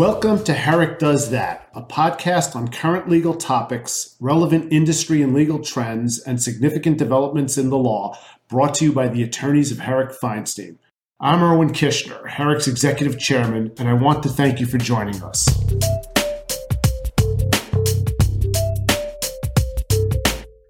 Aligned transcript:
Welcome 0.00 0.42
to 0.44 0.54
Herrick 0.54 0.98
Does 0.98 1.28
That, 1.28 1.68
a 1.74 1.82
podcast 1.82 2.56
on 2.56 2.68
current 2.68 3.10
legal 3.10 3.34
topics, 3.34 4.16
relevant 4.18 4.72
industry 4.72 5.20
and 5.20 5.34
legal 5.34 5.58
trends, 5.58 6.18
and 6.20 6.42
significant 6.42 6.96
developments 6.96 7.58
in 7.58 7.68
the 7.68 7.76
law, 7.76 8.18
brought 8.48 8.72
to 8.76 8.86
you 8.86 8.92
by 8.94 9.08
the 9.08 9.22
attorneys 9.22 9.70
of 9.70 9.80
Herrick 9.80 10.18
Feinstein. 10.18 10.78
I'm 11.20 11.42
Irwin 11.42 11.74
Kishner, 11.74 12.26
Herrick's 12.26 12.66
executive 12.66 13.18
chairman, 13.18 13.74
and 13.78 13.90
I 13.90 13.92
want 13.92 14.22
to 14.22 14.30
thank 14.30 14.58
you 14.58 14.64
for 14.64 14.78
joining 14.78 15.22
us. 15.22 15.46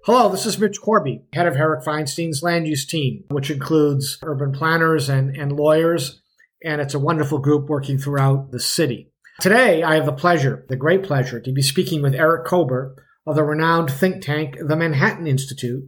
Hello, 0.03 0.27
this 0.27 0.45
is 0.45 0.59
Mitch 0.59 0.81
Korbey, 0.81 1.21
head 1.31 1.47
of 1.47 1.55
Herrick 1.55 1.85
Feinstein's 1.85 2.43
land 2.43 2.67
use 2.67 2.85
team, 2.85 3.23
which 3.29 3.49
includes 3.49 4.19
urban 4.23 4.51
planners 4.51 5.07
and, 5.07 5.37
and 5.37 5.53
lawyers, 5.53 6.21
and 6.61 6.81
it's 6.81 6.93
a 6.93 6.99
wonderful 6.99 7.39
group 7.39 7.69
working 7.69 7.97
throughout 7.97 8.51
the 8.51 8.59
city. 8.59 9.10
Today, 9.41 9.81
I 9.81 9.95
have 9.95 10.05
the 10.05 10.13
pleasure, 10.13 10.67
the 10.69 10.75
great 10.75 11.01
pleasure, 11.01 11.39
to 11.39 11.51
be 11.51 11.63
speaking 11.63 12.03
with 12.03 12.13
Eric 12.13 12.45
Kober 12.45 12.93
of 13.25 13.35
the 13.35 13.43
renowned 13.43 13.89
think 13.89 14.23
tank, 14.23 14.55
the 14.61 14.75
Manhattan 14.75 15.25
Institute, 15.25 15.83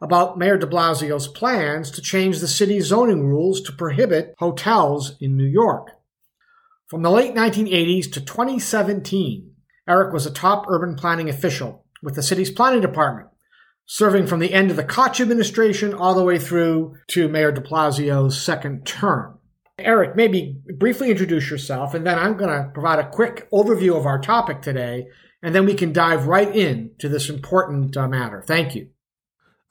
about 0.00 0.38
Mayor 0.38 0.56
de 0.56 0.68
Blasio's 0.68 1.26
plans 1.26 1.90
to 1.90 2.00
change 2.00 2.38
the 2.38 2.46
city's 2.46 2.86
zoning 2.86 3.26
rules 3.26 3.60
to 3.62 3.72
prohibit 3.72 4.36
hotels 4.38 5.16
in 5.20 5.36
New 5.36 5.48
York. 5.48 5.88
From 6.86 7.02
the 7.02 7.10
late 7.10 7.34
1980s 7.34 8.04
to 8.12 8.20
2017, 8.20 9.50
Eric 9.88 10.12
was 10.12 10.24
a 10.24 10.30
top 10.30 10.66
urban 10.68 10.94
planning 10.94 11.28
official 11.28 11.84
with 12.04 12.14
the 12.14 12.22
city's 12.22 12.52
planning 12.52 12.82
department 12.82 13.30
serving 13.84 14.28
from 14.28 14.38
the 14.38 14.52
end 14.52 14.70
of 14.70 14.76
the 14.76 14.84
Koch 14.84 15.20
administration 15.20 15.92
all 15.92 16.14
the 16.14 16.22
way 16.22 16.38
through 16.38 16.94
to 17.08 17.28
Mayor 17.28 17.50
de 17.50 17.60
Blasio's 17.60 18.40
second 18.40 18.86
term. 18.86 19.40
Eric, 19.78 20.16
maybe 20.16 20.60
briefly 20.76 21.10
introduce 21.10 21.50
yourself, 21.50 21.94
and 21.94 22.06
then 22.06 22.18
I'm 22.18 22.36
going 22.36 22.50
to 22.50 22.70
provide 22.70 22.98
a 22.98 23.08
quick 23.08 23.48
overview 23.50 23.96
of 23.96 24.06
our 24.06 24.20
topic 24.20 24.62
today, 24.62 25.08
and 25.42 25.54
then 25.54 25.64
we 25.64 25.74
can 25.74 25.92
dive 25.92 26.26
right 26.26 26.54
in 26.54 26.92
to 26.98 27.08
this 27.08 27.28
important 27.28 27.96
uh, 27.96 28.06
matter. 28.06 28.42
Thank 28.46 28.74
you. 28.74 28.88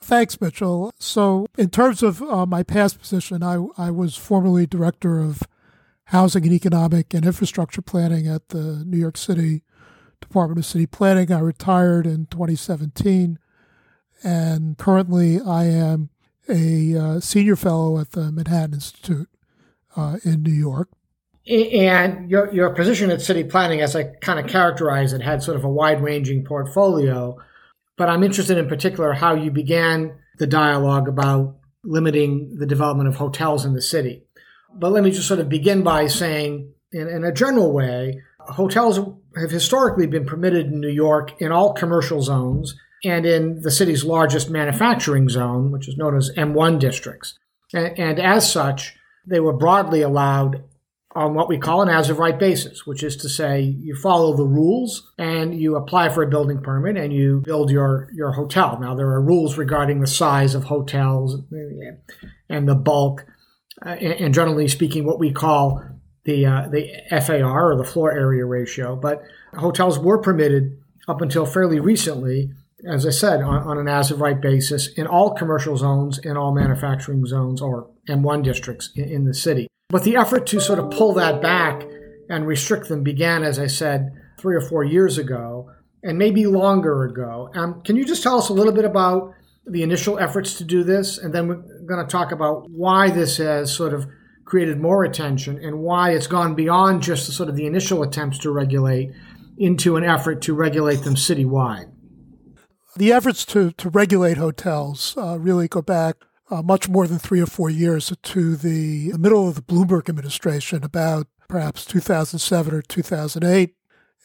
Thanks, 0.01 0.41
Mitchell. 0.41 0.91
So, 0.99 1.45
in 1.57 1.69
terms 1.69 2.01
of 2.01 2.21
uh, 2.23 2.47
my 2.47 2.63
past 2.63 2.99
position, 2.99 3.43
I, 3.43 3.63
I 3.77 3.91
was 3.91 4.17
formerly 4.17 4.65
director 4.65 5.19
of 5.19 5.43
housing 6.05 6.43
and 6.43 6.53
economic 6.53 7.13
and 7.13 7.25
infrastructure 7.25 7.83
planning 7.83 8.27
at 8.27 8.49
the 8.49 8.83
New 8.85 8.97
York 8.97 9.17
City 9.17 9.63
Department 10.19 10.59
of 10.59 10.65
City 10.65 10.87
Planning. 10.87 11.31
I 11.31 11.39
retired 11.39 12.07
in 12.07 12.25
2017 12.25 13.37
and 14.23 14.77
currently 14.77 15.39
I 15.39 15.65
am 15.65 16.09
a 16.49 16.97
uh, 16.97 17.19
senior 17.19 17.55
fellow 17.55 17.99
at 17.99 18.11
the 18.11 18.31
Manhattan 18.31 18.73
Institute 18.73 19.29
uh, 19.95 20.17
in 20.23 20.43
New 20.43 20.53
York. 20.53 20.89
And 21.47 22.29
your 22.29 22.53
your 22.53 22.69
position 22.75 23.09
at 23.09 23.21
City 23.21 23.43
Planning, 23.43 23.81
as 23.81 23.95
I 23.95 24.03
kind 24.21 24.39
of 24.39 24.47
characterize 24.47 25.11
it, 25.11 25.21
had 25.21 25.41
sort 25.41 25.57
of 25.57 25.63
a 25.63 25.69
wide 25.69 26.01
ranging 26.01 26.45
portfolio. 26.45 27.37
But 27.97 28.09
I'm 28.09 28.23
interested 28.23 28.57
in 28.57 28.67
particular 28.67 29.13
how 29.13 29.33
you 29.35 29.49
began 29.49 30.13
the 30.37 30.47
dialogue 30.47 31.07
about 31.07 31.57
limiting 31.83 32.57
the 32.57 32.67
development 32.67 33.09
of 33.09 33.15
hotels 33.15 33.65
in 33.65 33.73
the 33.73 33.81
city. 33.81 34.23
But 34.73 34.91
let 34.91 35.03
me 35.03 35.11
just 35.11 35.27
sort 35.27 35.39
of 35.39 35.49
begin 35.49 35.83
by 35.83 36.07
saying, 36.07 36.73
in, 36.91 37.07
in 37.07 37.23
a 37.23 37.31
general 37.31 37.73
way, 37.73 38.21
hotels 38.39 38.99
have 39.35 39.51
historically 39.51 40.07
been 40.07 40.25
permitted 40.25 40.67
in 40.67 40.79
New 40.79 40.89
York 40.89 41.41
in 41.41 41.51
all 41.51 41.73
commercial 41.73 42.21
zones 42.21 42.75
and 43.03 43.25
in 43.25 43.61
the 43.61 43.71
city's 43.71 44.03
largest 44.03 44.49
manufacturing 44.49 45.27
zone, 45.27 45.71
which 45.71 45.87
is 45.87 45.97
known 45.97 46.15
as 46.15 46.31
M1 46.37 46.79
districts. 46.79 47.37
And, 47.73 47.97
and, 47.97 48.19
as 48.19 48.51
such, 48.51 48.95
they 49.25 49.39
were 49.39 49.53
broadly 49.53 50.01
allowed 50.01 50.63
on 51.13 51.33
what 51.33 51.49
we 51.49 51.57
call 51.57 51.81
an 51.81 51.89
as 51.89 52.09
of 52.09 52.19
right 52.19 52.39
basis, 52.39 52.85
which 52.85 53.03
is 53.03 53.17
to 53.17 53.27
say 53.27 53.61
you 53.61 53.95
follow 53.95 54.35
the 54.35 54.45
rules 54.45 55.11
and 55.17 55.59
you 55.59 55.75
apply 55.75 56.09
for 56.09 56.23
a 56.23 56.29
building 56.29 56.61
permit 56.61 56.95
and 56.95 57.11
you 57.11 57.41
build 57.41 57.69
your, 57.69 58.09
your 58.13 58.31
hotel. 58.31 58.79
Now, 58.79 58.95
there 58.95 59.09
are 59.09 59.21
rules 59.21 59.57
regarding 59.57 59.99
the 59.99 60.07
size 60.07 60.55
of 60.55 60.65
hotels 60.65 61.41
and 62.49 62.67
the 62.67 62.75
bulk, 62.75 63.25
uh, 63.85 63.89
and 63.89 64.33
generally 64.33 64.67
speaking, 64.67 65.05
what 65.05 65.19
we 65.19 65.33
call 65.33 65.83
the, 66.23 66.45
uh, 66.45 66.69
the 66.69 66.89
FAR 67.09 67.73
or 67.73 67.75
the 67.75 67.83
floor 67.83 68.11
area 68.11 68.45
ratio. 68.45 68.95
But 68.95 69.21
hotels 69.53 69.99
were 69.99 70.21
permitted 70.21 70.77
up 71.09 71.21
until 71.21 71.45
fairly 71.45 71.79
recently 71.79 72.51
as 72.87 73.05
I 73.05 73.11
said, 73.11 73.41
on, 73.41 73.63
on, 73.63 73.77
an 73.77 73.87
as 73.87 74.11
of 74.11 74.21
right 74.21 74.39
basis 74.39 74.87
in 74.87 75.05
all 75.05 75.35
commercial 75.35 75.77
zones, 75.77 76.17
in 76.19 76.35
all 76.35 76.53
manufacturing 76.53 77.25
zones, 77.25 77.61
or 77.61 77.89
M1 78.11 78.43
districts 78.43 78.91
in, 78.95 79.05
in, 79.05 79.25
the 79.25 79.33
city. 79.33 79.67
But 79.89 80.03
the 80.03 80.15
effort 80.15 80.45
to 80.47 80.59
sort 80.59 80.79
of 80.79 80.91
pull 80.91 81.13
that 81.13 81.41
back 81.41 81.83
and 82.29 82.47
restrict 82.47 82.87
them 82.87 83.03
began, 83.03 83.43
as 83.43 83.59
I 83.59 83.67
said, 83.67 84.11
three 84.39 84.55
or 84.55 84.61
four 84.61 84.83
years 84.83 85.17
ago, 85.17 85.71
and 86.03 86.17
maybe 86.17 86.45
longer 86.45 87.03
ago. 87.03 87.49
Um, 87.53 87.81
can 87.83 87.95
you 87.95 88.05
just 88.05 88.23
tell 88.23 88.37
us 88.37 88.49
a 88.49 88.53
little 88.53 88.73
bit 88.73 88.85
about 88.85 89.33
the 89.65 89.83
initial 89.83 90.17
efforts 90.17 90.55
to 90.55 90.63
do 90.63 90.83
this? 90.83 91.17
And 91.17 91.33
then 91.33 91.47
we're 91.47 91.85
going 91.85 92.05
to 92.05 92.11
talk 92.11 92.31
about 92.31 92.69
why 92.69 93.09
this 93.09 93.37
has 93.37 93.75
sort 93.75 93.93
of 93.93 94.07
created 94.45 94.79
more 94.79 95.03
attention 95.03 95.57
and 95.63 95.79
why 95.79 96.11
it's 96.11 96.27
gone 96.27 96.55
beyond 96.55 97.03
just 97.03 97.27
the, 97.27 97.31
sort 97.31 97.49
of 97.49 97.55
the 97.55 97.65
initial 97.65 98.03
attempts 98.03 98.37
to 98.39 98.51
regulate 98.51 99.11
into 99.57 99.95
an 99.95 100.03
effort 100.03 100.41
to 100.41 100.53
regulate 100.53 101.03
them 101.03 101.15
citywide. 101.15 101.91
The 102.97 103.13
efforts 103.13 103.45
to, 103.45 103.71
to 103.71 103.89
regulate 103.89 104.37
hotels 104.37 105.15
uh, 105.17 105.39
really 105.39 105.67
go 105.67 105.81
back 105.81 106.17
uh, 106.51 106.61
much 106.61 106.89
more 106.89 107.07
than 107.07 107.17
three 107.17 107.41
or 107.41 107.45
four 107.45 107.69
years 107.69 108.13
to 108.21 108.55
the 108.55 109.13
middle 109.17 109.47
of 109.47 109.55
the 109.55 109.61
Bloomberg 109.61 110.09
administration, 110.09 110.83
about 110.83 111.27
perhaps 111.47 111.85
2007 111.85 112.73
or 112.73 112.81
2008. 112.81 113.75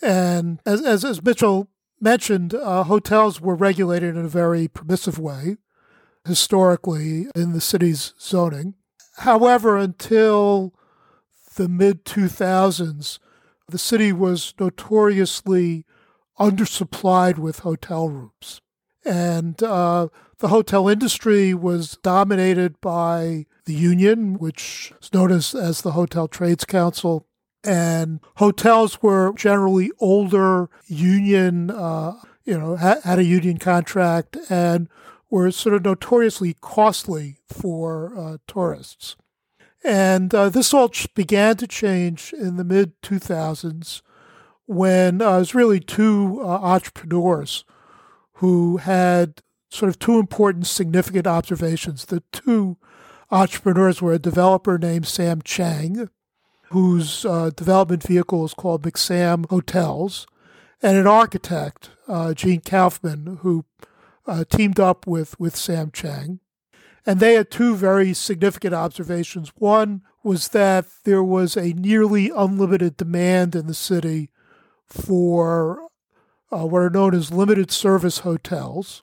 And 0.03 0.61
as, 0.67 0.85
as, 0.85 1.05
as 1.05 1.23
Mitchell 1.23 1.71
mentioned, 2.01 2.55
uh, 2.55 2.83
hotels 2.83 3.41
were 3.41 3.55
regulated 3.55 4.17
in 4.17 4.25
a 4.25 4.29
very 4.29 4.69
permissive 4.69 5.19
way 5.19 5.57
historically 6.27 7.29
in 7.35 7.53
the 7.53 7.61
city's 7.61 8.13
zoning. 8.21 8.75
However, 9.19 9.77
until 9.77 10.75
the 11.55 11.69
mid 11.69 12.05
2000s, 12.05 13.19
the 13.69 13.79
city 13.79 14.13
was 14.13 14.53
notoriously 14.59 15.85
undersupplied 16.39 17.39
with 17.39 17.61
hotel 17.61 18.09
rooms. 18.09 18.61
And 19.07 19.63
uh, 19.63 20.09
the 20.39 20.49
hotel 20.49 20.89
industry 20.89 21.55
was 21.55 21.97
dominated 22.03 22.81
by 22.81 23.47
the 23.65 23.75
union, 23.75 24.39
which 24.39 24.93
is 25.01 25.13
known 25.13 25.31
as, 25.31 25.55
as 25.55 25.83
the 25.83 25.93
Hotel 25.93 26.27
Trades 26.27 26.65
Council. 26.65 27.25
And 27.63 28.21
hotels 28.37 29.03
were 29.03 29.33
generally 29.35 29.91
older 30.01 30.69
union, 30.87 31.71
uh, 31.71 32.15
you 32.45 32.59
know, 32.59 32.77
ha- 32.77 33.01
had 33.05 33.21
a 33.21 33.25
union 33.25 33.59
contract 33.59 34.37
and 34.51 34.89
were 35.31 35.51
sort 35.53 35.75
of 35.75 35.85
notoriously 35.85 36.57
costly 36.61 37.39
for 37.49 38.13
uh, 38.17 38.39
tourists. 38.49 39.17
And 39.85 40.35
uh, 40.35 40.49
this 40.49 40.75
all 40.75 40.91
began 41.15 41.57
to 41.59 41.67
change 41.69 42.33
in 42.33 42.57
the 42.57 42.65
mid 42.65 43.01
2000s 43.03 44.03
when 44.67 45.23
uh, 45.23 45.37
it 45.37 45.39
was 45.39 45.55
really 45.55 45.79
two 45.79 46.41
uh, 46.43 46.47
entrepreneurs 46.47 47.65
who 48.37 48.79
had 48.79 49.43
sort 49.71 49.89
of 49.89 49.99
two 49.99 50.19
important, 50.19 50.67
significant 50.67 51.27
observations. 51.27 52.05
The 52.05 52.23
two 52.33 52.77
entrepreneurs 53.31 54.03
were 54.03 54.13
a 54.13 54.19
developer 54.19 54.79
named 54.79 55.07
Sam 55.07 55.43
Chang, 55.43 56.09
whose 56.71 57.25
uh, 57.25 57.51
development 57.57 58.03
vehicle 58.03 58.45
is 58.45 58.55
called 58.55 58.83
McSam 58.83 59.49
Hotels, 59.49 60.27
and 60.83 60.97
an 60.97 61.07
architect, 61.07 61.91
uh, 62.07 62.35
Gene 62.35 62.61
Kaufman, 62.61 63.39
who 63.41 63.65
uh, 64.27 64.45
teamed 64.45 64.79
up 64.79 65.07
with, 65.07 65.39
with 65.41 65.57
Sam 65.57 65.91
Chang. 65.91 66.41
And 67.07 67.21
they 67.21 67.35
had 67.35 67.51
two 67.51 67.75
very 67.75 68.13
significant 68.13 68.75
observations. 68.75 69.53
One 69.57 70.03
was 70.23 70.49
that 70.49 70.87
there 71.05 71.23
was 71.23 71.57
a 71.57 71.73
nearly 71.73 72.31
unlimited 72.37 72.97
demand 72.97 73.55
in 73.55 73.67
the 73.69 73.75
city 73.75 74.31
for 74.85 75.86
uh, 76.53 76.67
what 76.67 76.83
are 76.83 76.91
known 76.91 77.15
as 77.15 77.33
limited 77.33 77.71
service 77.71 78.19
hotels. 78.19 79.03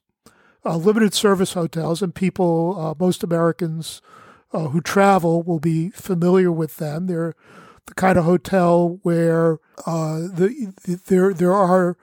Uh, 0.66 0.78
limited 0.78 1.14
service 1.14 1.54
hotels, 1.54 2.02
and 2.02 2.16
people, 2.16 2.78
uh, 2.80 2.94
most 2.98 3.22
Americans 3.22 4.02
uh, 4.54 4.70
who 4.70 4.80
travel 4.80 5.44
will 5.44 5.60
be 5.60 5.90
familiar 5.90 6.54
with 6.54 6.78
them. 6.78 7.08
They're 7.08 7.36
the 7.86 7.94
kind 7.96 8.18
of 8.18 8.24
hotel 8.24 9.00
where 9.04 9.60
uh, 9.86 10.20
the, 10.20 10.74
the, 10.86 11.02
there 11.08 11.34
there 11.34 11.54
are 11.54 11.98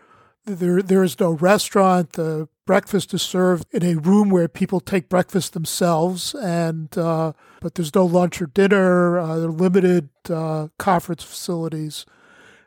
there 0.44 0.82
there 0.82 1.02
is 1.02 1.18
no 1.18 1.30
restaurant. 1.30 2.12
The 2.12 2.48
breakfast 2.66 3.14
is 3.14 3.22
served 3.22 3.66
in 3.72 3.82
a 3.82 3.94
room 3.94 4.28
where 4.28 4.46
people 4.46 4.80
take 4.80 5.08
breakfast 5.08 5.54
themselves, 5.54 6.34
and 6.34 6.96
uh, 6.98 7.32
but 7.62 7.76
there's 7.76 7.94
no 7.94 8.04
lunch 8.04 8.42
or 8.42 8.46
dinner. 8.46 9.18
Uh, 9.18 9.38
they're 9.38 9.50
limited 9.50 10.10
conference 10.76 11.22
facilities, 11.22 12.04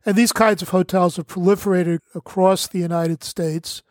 and 0.05 0.15
these 0.15 0.31
kinds 0.31 0.61
of 0.61 0.69
hotels 0.69 1.17
have 1.17 1.27
proliferated 1.27 1.99
across 2.13 2.67
the 2.67 2.79
United 2.79 3.23
States, 3.23 3.81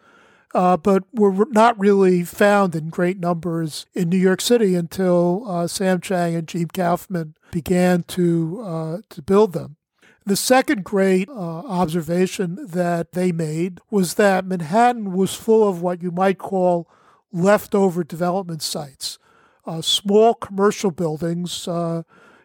uh, 0.55 0.77
but 0.77 1.05
were 1.13 1.47
not 1.51 1.79
really 1.79 2.23
found 2.23 2.75
in 2.75 2.91
great 2.91 3.19
numbers 3.19 3.87
in 3.95 4.09
New 4.09 4.19
York 4.19 4.41
City 4.41 4.75
until 4.75 5.45
uh, 5.49 5.67
Sam 5.67 6.01
Chang 6.01 6.35
and 6.35 6.47
Gene 6.47 6.69
Kaufman 6.69 7.35
began 7.51 8.03
to 8.05 8.63
uh, 8.63 8.99
to 9.09 9.23
build 9.23 9.53
them. 9.53 9.77
The 10.25 10.37
second 10.37 10.85
great 10.85 11.29
uh, 11.29 11.33
observation 11.33 12.59
that 12.61 13.13
they 13.13 13.33
made 13.33 13.81
was 13.91 14.15
that 14.15 14.45
Manhattan 14.45 15.13
was 15.13 15.35
full 15.35 15.69
of 15.69 15.83
what 15.83 16.01
you 16.01 16.13
might 16.13 16.39
call 16.39 16.89
leftover 17.33 18.05
development 18.05 18.63
sites, 18.63 19.19
uh, 19.67 19.81
small 19.81 20.35
commercial 20.35 20.93
buildings, 20.93 21.67
uh, 21.67 22.03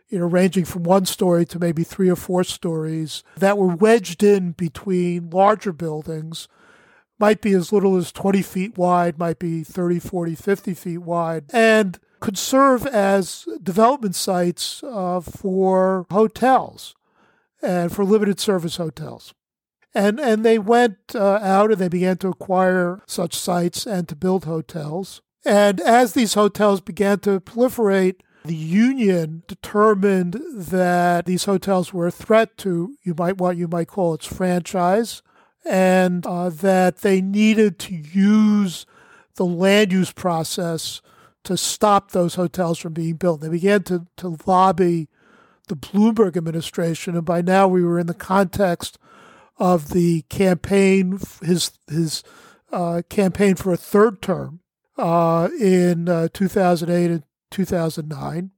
you 0.10 0.20
know, 0.20 0.26
ranging 0.26 0.66
from 0.66 0.84
one 0.84 1.06
story 1.06 1.46
to 1.46 1.60
maybe 1.60 1.84
three 1.84 2.10
or 2.10 2.16
four 2.16 2.44
stories 2.44 3.24
that 3.36 3.58
were 3.58 3.76
wedged 3.76 4.24
in 4.24 4.52
between 4.52 5.30
larger 5.30 5.74
buildings 5.74 6.48
might 7.20 7.42
be 7.42 7.54
as 7.54 7.74
little 7.74 7.98
as 7.98 8.12
20 8.12 8.42
feet 8.42 8.78
wide, 8.78 9.18
might 9.18 9.40
be 9.40 9.64
30, 9.64 10.00
40, 10.00 10.36
50 10.36 10.74
feet 10.74 10.98
wide, 11.00 11.46
and 11.52 12.00
could 12.20 12.38
serve 12.38 12.86
as 12.86 13.48
development 13.62 14.16
sites 14.16 14.84
uh, 14.84 15.20
for 15.20 16.06
hotels 16.10 16.96
and 17.62 17.92
for 17.92 18.06
limited 18.06 18.40
service 18.40 18.78
hotels. 18.78 19.34
And, 19.94 20.20
and 20.20 20.46
they 20.46 20.60
went 20.60 20.98
uh, 21.16 21.40
out 21.42 21.72
and 21.72 21.80
they 21.80 21.88
began 21.88 22.18
to 22.18 22.28
acquire 22.28 23.02
such 23.08 23.36
sites 23.36 23.86
and 23.86 24.08
to 24.10 24.16
build 24.16 24.46
hotels. 24.46 25.22
And 25.44 25.80
as 25.82 26.14
these 26.14 26.36
hotels 26.36 26.82
began 26.82 27.20
to 27.20 27.40
proliferate, 27.40 28.18
the 28.48 28.56
union 28.56 29.44
determined 29.48 30.42
that 30.54 31.26
these 31.26 31.46
hotels 31.46 31.94
were 31.94 32.08
a 32.08 32.12
threat 32.12 32.58
to 32.58 32.96
you 33.04 33.14
might 33.18 33.38
what 33.38 33.58
you 33.58 33.68
might 33.68 33.88
call 33.88 34.14
its 34.14 34.26
franchise, 34.26 35.22
and 35.66 36.26
uh, 36.26 36.50
that 36.50 36.98
they 36.98 37.22
needed 37.22 37.78
to 37.80 37.94
use 37.94 38.86
the 39.36 39.46
land 39.46 39.92
use 39.92 40.12
process 40.12 41.02
to 41.44 41.56
stop 41.56 42.12
those 42.12 42.36
hotels 42.36 42.80
from 42.80 42.94
being 42.94 43.16
built. 43.16 43.42
They 43.42 43.50
began 43.50 43.84
to, 43.84 44.08
to 44.18 44.38
lobby 44.46 45.08
the 45.68 45.76
Bloomberg 45.76 46.36
administration, 46.36 47.16
and 47.16 47.26
by 47.26 47.42
now 47.42 47.68
we 47.68 47.84
were 47.84 48.00
in 48.00 48.08
the 48.08 48.14
context 48.14 48.98
of 49.58 49.90
the 49.90 50.24
campaign, 50.24 51.20
his 51.44 51.72
his 51.90 52.24
uh, 52.72 53.02
campaign 53.10 53.56
for 53.56 53.74
a 53.74 53.78
third 53.78 54.22
term 54.22 54.62
uh, 54.98 55.50
in 55.60 56.10
uh, 56.10 56.28
2008 56.34 57.12
and 57.12 57.24
2009. 57.52 58.52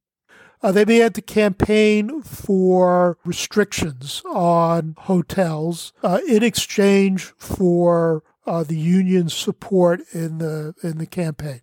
Uh, 0.61 0.71
they 0.71 0.83
began 0.83 1.13
to 1.13 1.21
campaign 1.21 2.21
for 2.21 3.17
restrictions 3.23 4.21
on 4.25 4.95
hotels 4.99 5.93
uh, 6.03 6.19
in 6.27 6.43
exchange 6.43 7.23
for 7.37 8.23
uh, 8.45 8.63
the 8.63 8.77
union's 8.77 9.33
support 9.33 10.01
in 10.11 10.39
the 10.39 10.73
in 10.83 10.97
the 10.97 11.05
campaign. 11.05 11.61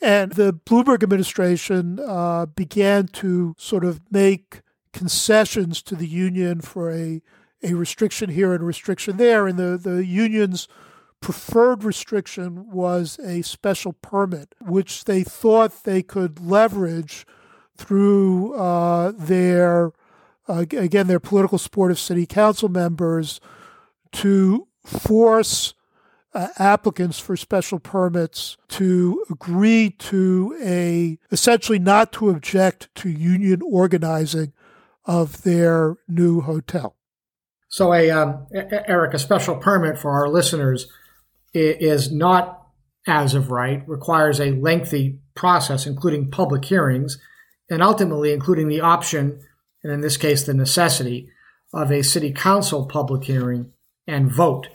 And 0.00 0.32
the 0.32 0.52
Bloomberg 0.52 1.02
administration 1.02 1.98
uh, 1.98 2.46
began 2.46 3.08
to 3.08 3.56
sort 3.58 3.84
of 3.84 4.00
make 4.10 4.62
concessions 4.92 5.82
to 5.82 5.96
the 5.96 6.06
union 6.06 6.60
for 6.60 6.92
a 6.92 7.20
a 7.64 7.74
restriction 7.74 8.30
here 8.30 8.52
and 8.52 8.62
a 8.62 8.66
restriction 8.66 9.16
there, 9.16 9.48
and 9.48 9.58
the 9.58 9.76
the 9.76 10.04
union's 10.04 10.68
preferred 11.20 11.84
restriction 11.84 12.70
was 12.70 13.18
a 13.24 13.42
special 13.42 13.92
permit, 13.92 14.54
which 14.60 15.04
they 15.04 15.22
thought 15.22 15.84
they 15.84 16.02
could 16.02 16.40
leverage 16.40 17.26
through 17.76 18.54
uh, 18.54 19.12
their, 19.16 19.92
uh, 20.48 20.64
again, 20.72 21.06
their 21.06 21.20
political 21.20 21.58
support 21.58 21.90
of 21.90 21.98
city 21.98 22.26
council 22.26 22.68
members 22.68 23.40
to 24.12 24.66
force 24.84 25.74
uh, 26.34 26.48
applicants 26.58 27.18
for 27.18 27.36
special 27.36 27.78
permits 27.78 28.56
to 28.68 29.24
agree 29.30 29.90
to 29.90 30.56
a, 30.62 31.18
essentially 31.30 31.78
not 31.78 32.12
to 32.12 32.30
object 32.30 32.94
to 32.94 33.08
union 33.08 33.60
organizing 33.62 34.52
of 35.04 35.42
their 35.42 35.96
new 36.06 36.40
hotel. 36.42 36.96
So, 37.68 37.92
a 37.92 38.10
um, 38.10 38.46
Eric, 38.52 39.14
a 39.14 39.18
special 39.18 39.56
permit 39.56 39.98
for 39.98 40.10
our 40.10 40.28
listeners 40.28 40.86
is 41.54 42.12
not 42.12 42.58
as 43.06 43.34
of 43.34 43.50
right, 43.50 43.88
requires 43.88 44.38
a 44.38 44.52
lengthy 44.52 45.18
process, 45.34 45.86
including 45.86 46.30
public 46.30 46.64
hearings, 46.64 47.18
and 47.70 47.82
ultimately 47.82 48.32
including 48.32 48.68
the 48.68 48.80
option, 48.80 49.40
and 49.82 49.92
in 49.92 50.00
this 50.00 50.16
case, 50.16 50.44
the 50.44 50.54
necessity 50.54 51.30
of 51.72 51.90
a 51.90 52.02
city 52.02 52.32
council 52.32 52.86
public 52.86 53.24
hearing 53.24 53.72
and 54.06 54.30
vote. 54.30 54.68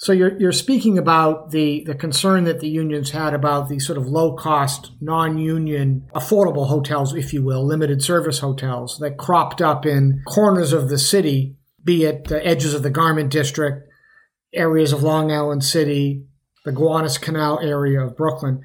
So 0.00 0.12
you're, 0.12 0.38
you're 0.38 0.52
speaking 0.52 0.96
about 0.96 1.50
the, 1.50 1.82
the 1.84 1.94
concern 1.94 2.44
that 2.44 2.60
the 2.60 2.68
unions 2.68 3.10
had 3.10 3.34
about 3.34 3.68
the 3.68 3.80
sort 3.80 3.98
of 3.98 4.06
low 4.06 4.36
cost, 4.36 4.92
non 5.00 5.38
union, 5.38 6.08
affordable 6.14 6.68
hotels, 6.68 7.14
if 7.14 7.32
you 7.32 7.42
will, 7.42 7.66
limited 7.66 8.02
service 8.02 8.38
hotels 8.38 8.98
that 9.00 9.18
cropped 9.18 9.60
up 9.60 9.84
in 9.84 10.22
corners 10.26 10.72
of 10.72 10.88
the 10.88 10.98
city, 10.98 11.56
be 11.82 12.04
it 12.04 12.28
the 12.28 12.44
edges 12.46 12.74
of 12.74 12.84
the 12.84 12.90
garment 12.90 13.30
district, 13.30 13.87
areas 14.52 14.92
of 14.92 15.02
Long 15.02 15.30
Island 15.30 15.64
City, 15.64 16.24
the 16.64 16.72
Gowanus 16.72 17.18
Canal 17.18 17.60
area 17.60 18.00
of 18.00 18.16
Brooklyn. 18.16 18.62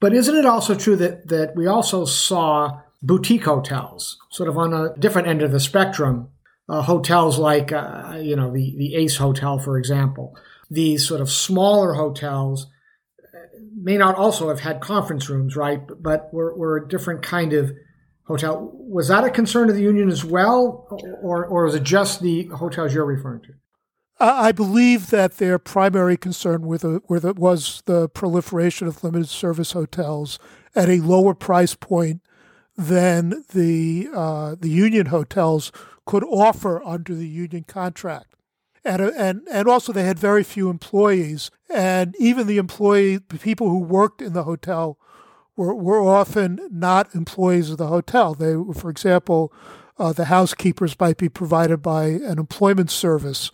But 0.00 0.14
isn't 0.14 0.36
it 0.36 0.46
also 0.46 0.74
true 0.74 0.96
that, 0.96 1.28
that 1.28 1.56
we 1.56 1.66
also 1.66 2.04
saw 2.04 2.80
boutique 3.02 3.44
hotels, 3.44 4.18
sort 4.30 4.48
of 4.48 4.58
on 4.58 4.72
a 4.72 4.94
different 4.98 5.28
end 5.28 5.42
of 5.42 5.52
the 5.52 5.60
spectrum? 5.60 6.28
Uh, 6.68 6.82
hotels 6.82 7.38
like, 7.38 7.70
uh, 7.70 8.18
you 8.20 8.34
know, 8.34 8.52
the, 8.52 8.74
the 8.76 8.96
Ace 8.96 9.16
Hotel, 9.16 9.58
for 9.58 9.78
example. 9.78 10.36
These 10.68 11.06
sort 11.06 11.20
of 11.20 11.30
smaller 11.30 11.94
hotels 11.94 12.66
uh, 13.22 13.38
may 13.80 13.96
not 13.96 14.16
also 14.16 14.48
have 14.48 14.60
had 14.60 14.80
conference 14.80 15.28
rooms, 15.30 15.54
right? 15.54 15.80
But 16.00 16.34
were, 16.34 16.56
were 16.56 16.76
a 16.76 16.88
different 16.88 17.22
kind 17.22 17.52
of 17.52 17.70
hotel. 18.24 18.72
Was 18.74 19.06
that 19.08 19.22
a 19.22 19.30
concern 19.30 19.70
of 19.70 19.76
the 19.76 19.82
union 19.82 20.08
as 20.08 20.24
well? 20.24 20.88
Or, 21.22 21.46
or 21.46 21.66
was 21.66 21.76
it 21.76 21.84
just 21.84 22.20
the 22.20 22.46
hotels 22.46 22.92
you're 22.92 23.04
referring 23.04 23.42
to? 23.42 23.52
I 24.18 24.52
believe 24.52 25.10
that 25.10 25.36
their 25.36 25.58
primary 25.58 26.16
concern 26.16 26.66
was 26.66 26.80
the 27.84 28.08
proliferation 28.08 28.88
of 28.88 29.04
limited 29.04 29.28
service 29.28 29.72
hotels 29.72 30.38
at 30.74 30.88
a 30.88 31.00
lower 31.00 31.34
price 31.34 31.74
point 31.74 32.22
than 32.76 33.44
the 33.52 34.08
uh, 34.14 34.54
the 34.58 34.68
union 34.68 35.06
hotels 35.06 35.72
could 36.04 36.24
offer 36.24 36.82
under 36.84 37.14
the 37.14 37.28
union 37.28 37.64
contract. 37.64 38.34
And, 38.84 39.02
uh, 39.02 39.10
and 39.16 39.42
and 39.50 39.68
also 39.68 39.92
they 39.92 40.04
had 40.04 40.18
very 40.18 40.44
few 40.44 40.70
employees, 40.70 41.50
and 41.68 42.14
even 42.18 42.46
the 42.46 42.58
employee 42.58 43.16
the 43.16 43.38
people 43.38 43.68
who 43.68 43.80
worked 43.80 44.22
in 44.22 44.32
the 44.32 44.44
hotel 44.44 44.98
were 45.56 45.74
were 45.74 46.00
often 46.00 46.60
not 46.70 47.14
employees 47.14 47.70
of 47.70 47.78
the 47.78 47.88
hotel. 47.88 48.34
They, 48.34 48.54
for 48.74 48.88
example, 48.88 49.52
uh, 49.98 50.12
the 50.12 50.26
housekeepers 50.26 50.98
might 50.98 51.18
be 51.18 51.28
provided 51.28 51.78
by 51.78 52.06
an 52.06 52.38
employment 52.38 52.90
service 52.90 53.50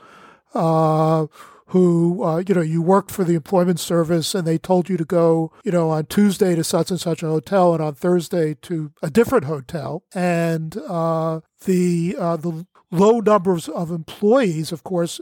uh, 0.54 1.26
who, 1.66 2.22
uh, 2.22 2.42
you 2.46 2.54
know, 2.54 2.60
you 2.60 2.82
worked 2.82 3.10
for 3.10 3.24
the 3.24 3.34
employment 3.34 3.80
service 3.80 4.34
and 4.34 4.46
they 4.46 4.58
told 4.58 4.90
you 4.90 4.98
to 4.98 5.06
go, 5.06 5.50
you 5.64 5.72
know, 5.72 5.88
on 5.88 6.04
Tuesday 6.04 6.54
to 6.54 6.62
such 6.62 6.90
and 6.90 7.00
such 7.00 7.22
a 7.22 7.28
hotel 7.28 7.72
and 7.72 7.82
on 7.82 7.94
Thursday 7.94 8.54
to 8.60 8.92
a 9.02 9.08
different 9.08 9.44
hotel. 9.44 10.02
And 10.14 10.76
uh, 10.76 11.40
the, 11.64 12.14
uh, 12.18 12.36
the 12.36 12.66
low 12.90 13.20
numbers 13.20 13.70
of 13.70 13.90
employees, 13.90 14.70
of 14.70 14.84
course, 14.84 15.18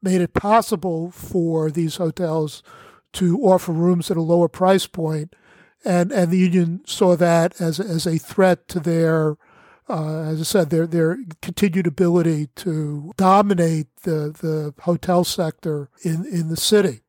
made 0.00 0.20
it 0.20 0.34
possible 0.34 1.10
for 1.10 1.68
these 1.68 1.96
hotels 1.96 2.62
to 3.14 3.38
offer 3.40 3.72
rooms 3.72 4.08
at 4.08 4.16
a 4.16 4.22
lower 4.22 4.48
price. 4.48 4.88
And, 5.84 6.12
and 6.12 6.30
the 6.30 6.38
union 6.38 6.82
saw 6.86 7.16
that 7.16 7.60
as, 7.60 7.80
as 7.80 8.06
a 8.06 8.18
threat 8.18 8.68
to 8.68 8.78
their 8.78 9.36
uh, 9.88 10.22
as 10.22 10.40
I 10.40 10.44
said, 10.44 10.70
their 10.70 10.86
their 10.86 11.18
continued 11.42 11.86
ability 11.86 12.48
to 12.56 13.12
dominate 13.16 13.88
the 14.02 14.34
the 14.40 14.74
hotel 14.82 15.24
sector 15.24 15.90
in 16.02 16.24
in 16.26 16.48
the 16.48 16.56
city. 16.56 17.00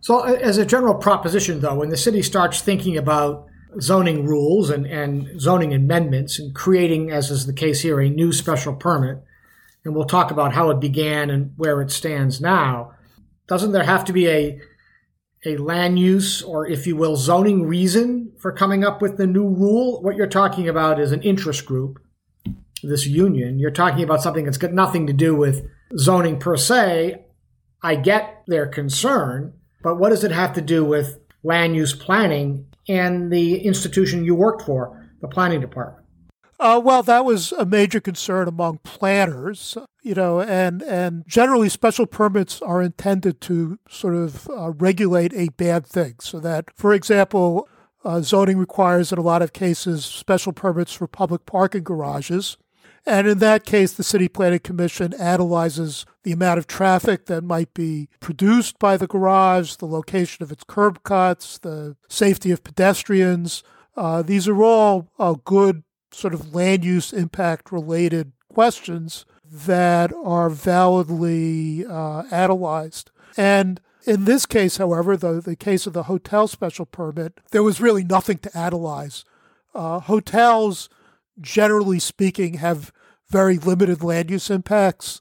So, 0.00 0.22
as 0.22 0.58
a 0.58 0.66
general 0.66 0.94
proposition, 0.94 1.60
though, 1.60 1.76
when 1.76 1.90
the 1.90 1.96
city 1.96 2.22
starts 2.22 2.60
thinking 2.60 2.96
about 2.96 3.46
zoning 3.80 4.26
rules 4.26 4.68
and, 4.68 4.84
and 4.84 5.40
zoning 5.40 5.72
amendments 5.72 6.38
and 6.38 6.54
creating, 6.54 7.10
as 7.10 7.30
is 7.30 7.46
the 7.46 7.52
case 7.52 7.80
here, 7.80 8.00
a 8.00 8.10
new 8.10 8.32
special 8.32 8.74
permit, 8.74 9.22
and 9.84 9.94
we'll 9.94 10.04
talk 10.04 10.30
about 10.30 10.52
how 10.52 10.70
it 10.70 10.80
began 10.80 11.30
and 11.30 11.52
where 11.56 11.80
it 11.80 11.90
stands 11.90 12.40
now, 12.40 12.92
doesn't 13.46 13.72
there 13.72 13.84
have 13.84 14.04
to 14.06 14.12
be 14.12 14.28
a 14.28 14.60
a 15.44 15.56
land 15.56 15.98
use 15.98 16.42
or, 16.42 16.66
if 16.66 16.86
you 16.86 16.96
will, 16.96 17.16
zoning 17.16 17.64
reason 17.64 18.32
for 18.38 18.52
coming 18.52 18.84
up 18.84 19.02
with 19.02 19.16
the 19.16 19.26
new 19.26 19.46
rule. 19.46 20.00
What 20.02 20.16
you're 20.16 20.26
talking 20.26 20.68
about 20.68 21.00
is 21.00 21.12
an 21.12 21.22
interest 21.22 21.66
group, 21.66 21.98
this 22.82 23.06
union. 23.06 23.58
You're 23.58 23.70
talking 23.70 24.04
about 24.04 24.22
something 24.22 24.44
that's 24.44 24.58
got 24.58 24.72
nothing 24.72 25.06
to 25.08 25.12
do 25.12 25.34
with 25.34 25.68
zoning 25.98 26.38
per 26.38 26.56
se. 26.56 27.24
I 27.82 27.96
get 27.96 28.44
their 28.46 28.66
concern, 28.66 29.54
but 29.82 29.96
what 29.96 30.10
does 30.10 30.22
it 30.22 30.30
have 30.30 30.52
to 30.54 30.60
do 30.60 30.84
with 30.84 31.18
land 31.42 31.74
use 31.74 31.92
planning 31.92 32.66
and 32.88 33.32
the 33.32 33.58
institution 33.58 34.24
you 34.24 34.34
worked 34.34 34.62
for, 34.62 35.10
the 35.20 35.28
planning 35.28 35.60
department? 35.60 36.01
Uh, 36.62 36.78
well, 36.78 37.02
that 37.02 37.24
was 37.24 37.50
a 37.50 37.66
major 37.66 37.98
concern 37.98 38.46
among 38.46 38.78
planners, 38.84 39.76
you 40.04 40.14
know, 40.14 40.40
and, 40.40 40.80
and 40.82 41.24
generally 41.26 41.68
special 41.68 42.06
permits 42.06 42.62
are 42.62 42.80
intended 42.80 43.40
to 43.40 43.80
sort 43.88 44.14
of 44.14 44.48
uh, 44.48 44.70
regulate 44.70 45.34
a 45.34 45.48
bad 45.56 45.84
thing. 45.84 46.14
So 46.20 46.38
that, 46.38 46.66
for 46.76 46.94
example, 46.94 47.68
uh, 48.04 48.20
zoning 48.20 48.58
requires 48.58 49.10
in 49.10 49.18
a 49.18 49.22
lot 49.22 49.42
of 49.42 49.52
cases 49.52 50.04
special 50.04 50.52
permits 50.52 50.92
for 50.92 51.08
public 51.08 51.46
parking 51.46 51.82
garages. 51.82 52.56
And 53.04 53.26
in 53.26 53.38
that 53.38 53.66
case, 53.66 53.92
the 53.94 54.04
City 54.04 54.28
Planning 54.28 54.60
Commission 54.60 55.14
analyzes 55.14 56.06
the 56.22 56.30
amount 56.30 56.58
of 56.58 56.68
traffic 56.68 57.26
that 57.26 57.42
might 57.42 57.74
be 57.74 58.08
produced 58.20 58.78
by 58.78 58.96
the 58.96 59.08
garage, 59.08 59.74
the 59.74 59.86
location 59.86 60.44
of 60.44 60.52
its 60.52 60.62
curb 60.62 61.02
cuts, 61.02 61.58
the 61.58 61.96
safety 62.08 62.52
of 62.52 62.62
pedestrians. 62.62 63.64
Uh, 63.96 64.22
these 64.22 64.46
are 64.46 64.62
all 64.62 65.10
uh, 65.18 65.34
good 65.44 65.82
sort 66.12 66.34
of 66.34 66.54
land 66.54 66.84
use 66.84 67.12
impact 67.12 67.72
related 67.72 68.32
questions 68.52 69.24
that 69.50 70.12
are 70.24 70.48
validly 70.48 71.84
uh, 71.86 72.22
analyzed. 72.30 73.10
And 73.36 73.80
in 74.04 74.24
this 74.24 74.46
case, 74.46 74.78
however, 74.78 75.16
the, 75.16 75.40
the 75.40 75.56
case 75.56 75.86
of 75.86 75.92
the 75.92 76.04
hotel 76.04 76.48
special 76.48 76.86
permit, 76.86 77.40
there 77.50 77.62
was 77.62 77.80
really 77.80 78.04
nothing 78.04 78.38
to 78.38 78.58
analyze. 78.58 79.24
Uh, 79.74 80.00
hotels, 80.00 80.88
generally 81.40 81.98
speaking, 81.98 82.54
have 82.54 82.92
very 83.28 83.58
limited 83.58 84.02
land 84.02 84.30
use 84.30 84.50
impacts. 84.50 85.20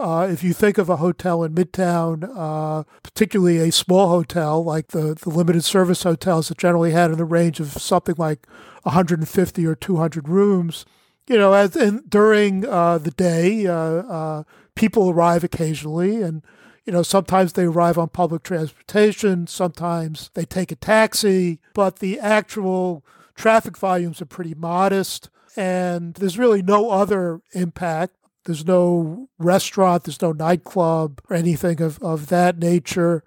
Uh, 0.00 0.26
if 0.30 0.42
you 0.42 0.54
think 0.54 0.78
of 0.78 0.88
a 0.88 0.96
hotel 0.96 1.44
in 1.44 1.54
Midtown, 1.54 2.26
uh, 2.34 2.84
particularly 3.02 3.58
a 3.58 3.70
small 3.70 4.08
hotel 4.08 4.64
like 4.64 4.88
the, 4.88 5.14
the 5.14 5.28
limited 5.28 5.62
service 5.62 6.04
hotels 6.04 6.48
that 6.48 6.56
generally 6.56 6.92
had 6.92 7.10
in 7.10 7.18
the 7.18 7.24
range 7.26 7.60
of 7.60 7.72
something 7.72 8.14
like 8.16 8.46
150 8.84 9.66
or 9.66 9.74
200 9.74 10.26
rooms, 10.26 10.86
you 11.28 11.36
know, 11.36 11.52
as 11.52 11.76
and 11.76 12.08
during 12.08 12.66
uh, 12.66 12.96
the 12.96 13.10
day, 13.10 13.66
uh, 13.66 13.74
uh, 13.74 14.42
people 14.74 15.10
arrive 15.10 15.44
occasionally, 15.44 16.22
and 16.22 16.42
you 16.86 16.94
know, 16.94 17.02
sometimes 17.02 17.52
they 17.52 17.64
arrive 17.64 17.98
on 17.98 18.08
public 18.08 18.42
transportation, 18.42 19.46
sometimes 19.46 20.30
they 20.32 20.46
take 20.46 20.72
a 20.72 20.76
taxi, 20.76 21.60
but 21.74 21.98
the 21.98 22.18
actual 22.18 23.04
traffic 23.34 23.76
volumes 23.76 24.22
are 24.22 24.26
pretty 24.26 24.54
modest, 24.54 25.28
and 25.56 26.14
there's 26.14 26.38
really 26.38 26.62
no 26.62 26.88
other 26.88 27.42
impact 27.52 28.14
there's 28.44 28.66
no 28.66 29.28
restaurant, 29.38 30.04
there's 30.04 30.22
no 30.22 30.32
nightclub 30.32 31.20
or 31.28 31.36
anything 31.36 31.80
of, 31.80 31.98
of 32.00 32.28
that 32.28 32.58
nature. 32.58 33.22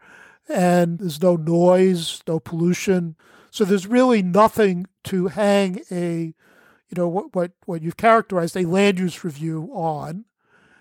And 0.49 0.99
there's 0.99 1.21
no 1.21 1.35
noise, 1.35 2.21
no 2.27 2.39
pollution. 2.39 3.15
So 3.51 3.63
there's 3.63 3.87
really 3.87 4.21
nothing 4.23 4.87
to 5.05 5.27
hang 5.27 5.81
a, 5.91 6.33
you 6.89 6.95
know, 6.97 7.07
what, 7.07 7.33
what, 7.35 7.51
what 7.65 7.81
you've 7.81 7.97
characterized 7.97 8.57
a 8.57 8.65
land 8.65 8.99
use 8.99 9.23
review 9.23 9.69
on. 9.73 10.25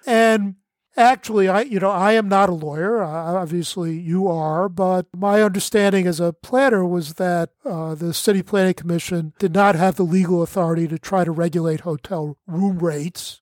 And 0.07 0.57
actually, 0.97 1.49
I, 1.49 1.63
you 1.63 1.79
know, 1.79 1.91
I 1.91 2.13
am 2.13 2.29
not 2.29 2.49
a 2.49 2.55
lawyer. 2.55 3.03
obviously, 3.03 3.99
you 3.99 4.27
are. 4.27 4.69
But 4.69 5.07
my 5.15 5.43
understanding 5.43 6.07
as 6.07 6.19
a 6.19 6.33
planner 6.33 6.85
was 6.85 7.15
that 7.15 7.51
uh, 7.65 7.95
the 7.95 8.15
City 8.15 8.43
Planning 8.43 8.75
Commission 8.75 9.35
did 9.39 9.53
not 9.53 9.75
have 9.75 9.97
the 9.97 10.03
legal 10.03 10.43
authority 10.43 10.89
to 10.89 10.99
try 10.99 11.25
to 11.25 11.31
regulate 11.31 11.81
hotel 11.81 12.39
room 12.47 12.79
rates 12.79 13.42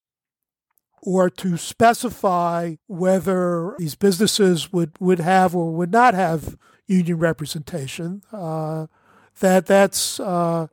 or 1.02 1.30
to 1.30 1.56
specify 1.56 2.74
whether 2.86 3.74
these 3.78 3.94
businesses 3.94 4.72
would, 4.72 4.92
would 5.00 5.20
have 5.20 5.54
or 5.54 5.72
would 5.72 5.92
not 5.92 6.14
have 6.14 6.56
union 6.86 7.18
representation. 7.18 8.22
Uh, 8.32 8.86
that 9.40 9.66
that's 9.66 10.20
uh, 10.20 10.66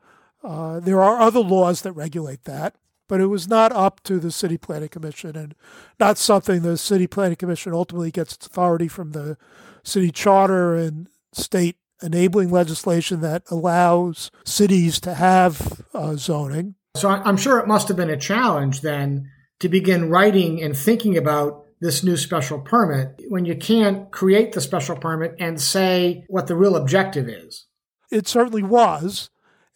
uh, 0.43 0.79
there 0.79 1.01
are 1.01 1.22
other 1.22 1.39
laws 1.39 1.81
that 1.81 1.93
regulate 1.93 2.43
that, 2.43 2.75
but 3.07 3.22
it 3.22 3.27
was 3.27 3.48
not 3.48 3.72
up 3.72 4.03
to 4.03 4.19
the 4.19 4.31
city 4.31 4.57
planning 4.57 4.89
commission 4.89 5.36
and 5.36 5.55
not 6.00 6.17
something 6.17 6.62
the 6.62 6.77
city 6.77 7.07
planning 7.07 7.38
commission 7.38 7.74
ultimately 7.74 8.12
gets 8.12 8.36
its 8.36 8.48
authority 8.48 8.88
from 8.88 9.12
the 9.12 9.38
city 9.84 10.12
charter 10.12 10.75
and 10.75 11.07
state 11.34 11.77
enabling 12.01 12.51
legislation 12.51 13.22
that 13.22 13.43
allows 13.50 14.29
cities 14.46 15.00
to 15.00 15.15
have 15.15 15.81
uh, 15.93 16.15
zoning. 16.15 16.75
So 16.96 17.10
I'm 17.10 17.38
sure 17.38 17.60
it 17.60 17.67
must 17.67 17.88
have 17.88 17.98
been 17.98 18.10
a 18.10 18.17
challenge 18.17 18.81
then 18.81 19.29
to 19.59 19.69
begin 19.69 20.09
writing 20.09 20.61
and 20.61 20.77
thinking 20.77 21.17
about 21.17 21.63
this 21.79 22.03
new 22.03 22.17
special 22.17 22.59
permit 22.59 23.21
when 23.29 23.45
you 23.45 23.55
can't 23.55 24.11
create 24.11 24.53
the 24.53 24.61
special 24.61 24.95
permit 24.95 25.35
and 25.39 25.61
say 25.61 26.25
what 26.27 26.47
the 26.47 26.55
real 26.55 26.75
objective 26.75 27.29
is. 27.29 27.65
It 28.11 28.27
certainly 28.27 28.63
was. 28.63 29.29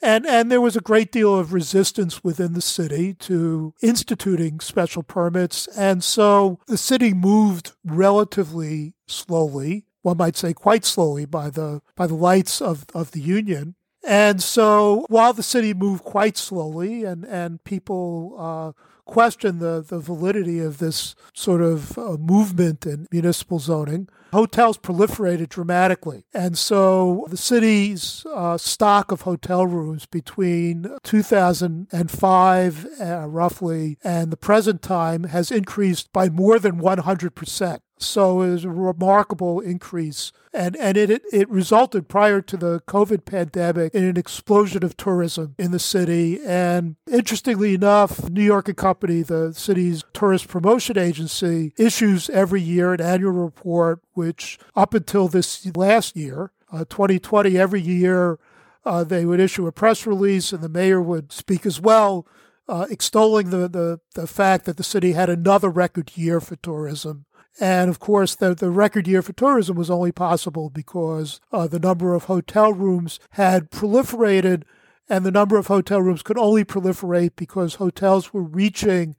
And, 0.04 0.26
and 0.26 0.52
there 0.52 0.62
was 0.62 0.76
a 0.76 0.82
great 0.82 1.12
deal 1.12 1.36
of 1.38 1.54
resistance 1.54 2.24
within 2.24 2.54
the 2.54 2.62
city 2.62 3.14
to 3.16 3.76
instituting 3.84 4.60
special 4.60 5.04
permits. 5.04 5.68
And 5.78 6.04
so 6.04 6.60
the 6.66 6.78
city 6.78 7.14
moved 7.14 7.74
relatively 7.86 8.96
slowly, 9.08 9.86
one 10.02 10.18
might 10.18 10.36
say 10.36 10.54
quite 10.54 10.86
slowly 10.86 11.26
by 11.26 11.52
the, 11.52 11.84
by 11.96 12.08
the 12.08 12.16
lights 12.16 12.62
of, 12.62 12.86
of 12.96 13.12
the 13.12 13.22
union. 13.22 13.76
And 14.04 14.42
so 14.42 15.06
while 15.10 15.34
the 15.34 15.44
city 15.44 15.76
moved 15.76 16.04
quite 16.04 16.36
slowly 16.36 17.04
and, 17.04 17.24
and 17.24 17.64
people 17.64 18.36
uh, 18.40 18.72
question 19.06 19.60
the, 19.60 19.84
the 19.86 20.00
validity 20.00 20.60
of 20.60 20.78
this 20.78 21.16
sort 21.34 21.62
of 21.62 21.98
uh, 21.98 22.18
movement 22.18 22.86
in 22.86 23.08
municipal 23.12 23.60
zoning. 23.60 24.08
Hotels 24.32 24.78
proliferated 24.78 25.50
dramatically. 25.50 26.26
And 26.34 26.58
so 26.58 27.26
the 27.30 27.38
city's 27.38 28.26
uh, 28.34 28.58
stock 28.58 29.12
of 29.12 29.22
hotel 29.22 29.68
rooms 29.68 30.06
between 30.06 30.88
2005, 31.04 32.88
uh, 33.02 33.28
roughly, 33.28 33.98
and 34.04 34.32
the 34.32 34.38
present 34.38 34.82
time 34.82 35.26
has 35.26 35.52
increased 35.52 36.14
by 36.14 36.30
more 36.30 36.60
than 36.60 36.80
100%. 36.80 37.80
So 38.02 38.42
it 38.42 38.50
was 38.50 38.66
a 38.66 38.70
remarkable 38.70 39.60
increase. 39.60 40.32
And, 40.54 40.76
and 40.78 40.98
it, 40.98 41.22
it, 41.32 41.50
resulted 41.50 42.10
prior 42.10 42.42
to 42.42 42.58
the 42.58 42.82
COVID 42.82 43.24
pandemic 43.24 43.94
in 43.94 44.04
an 44.04 44.18
explosion 44.18 44.84
of 44.84 44.98
tourism 44.98 45.56
in 45.58 45.72
the 45.72 45.80
city. 45.80 46.42
And 46.46 46.98
interestingly 47.10 47.74
enough, 47.74 48.30
New 48.30 48.44
York 48.44 48.68
and 48.68 48.76
Company, 48.76 49.22
the 49.22 49.54
city's 49.54 50.04
tourist 50.14 50.50
promotion 50.50 50.98
agency, 50.98 51.74
issues 51.78 52.30
every 52.32 52.62
year 52.62 52.94
an 52.94 53.00
annual 53.00 53.32
report, 53.32 54.02
which 54.14 54.60
up 54.76 54.94
until 54.94 55.30
this 55.30 55.66
last 55.74 56.18
year, 56.18 56.52
uh, 56.74 56.80
2020, 56.90 57.58
every 57.58 57.82
year, 57.82 58.38
uh, 58.84 59.04
they 59.04 59.26
would 59.26 59.40
issue 59.40 59.68
a 59.68 59.72
press 59.72 60.06
release 60.06 60.52
and 60.52 60.62
the 60.62 60.70
mayor 60.70 61.02
would 61.02 61.32
speak 61.32 61.66
as 61.66 61.80
well, 61.80 62.28
uh, 62.68 62.88
extolling 62.90 63.52
the, 63.52 63.68
the, 63.70 64.00
the 64.16 64.28
fact 64.28 64.66
that 64.66 64.78
the 64.78 64.84
city 64.84 65.14
had 65.14 65.30
another 65.30 65.70
record 65.70 66.12
year 66.16 66.42
for 66.42 66.56
tourism. 66.58 67.26
And 67.60 67.90
of 67.90 68.00
course, 68.00 68.36
the, 68.36 68.56
the 68.56 68.70
record 68.70 69.08
year 69.08 69.22
for 69.22 69.34
tourism 69.34 69.76
was 69.76 69.90
only 69.90 70.12
possible 70.12 70.70
because 70.70 71.42
uh, 71.52 71.68
the 71.68 71.80
number 71.80 72.14
of 72.14 72.26
hotel 72.26 72.74
rooms 72.74 73.20
had 73.32 73.70
proliferated, 73.72 74.64
and 75.10 75.26
the 75.26 75.32
number 75.32 75.58
of 75.58 75.68
hotel 75.68 76.02
rooms 76.02 76.24
could 76.24 76.38
only 76.38 76.64
proliferate 76.64 77.36
because 77.36 77.76
hotels 77.76 78.34
were 78.34 78.44
reaching 78.44 79.16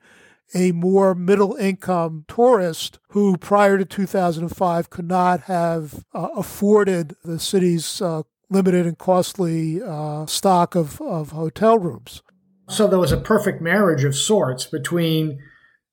a 0.54 0.72
more 0.72 1.14
middle 1.14 1.54
income 1.54 2.24
tourist 2.28 2.98
who, 3.10 3.36
prior 3.36 3.78
to 3.78 3.84
2005, 3.84 4.90
could 4.90 5.08
not 5.08 5.42
have 5.42 6.04
uh, 6.14 6.28
afforded 6.36 7.14
the 7.24 7.38
city's 7.38 8.02
uh, 8.02 8.22
limited 8.50 8.86
and 8.86 8.98
costly 8.98 9.80
uh, 9.82 10.26
stock 10.26 10.74
of, 10.74 11.00
of 11.00 11.30
hotel 11.30 11.78
rooms. 11.78 12.22
So 12.68 12.86
there 12.86 12.98
was 12.98 13.12
a 13.12 13.16
perfect 13.16 13.60
marriage 13.60 14.04
of 14.04 14.14
sorts 14.14 14.66
between 14.66 15.38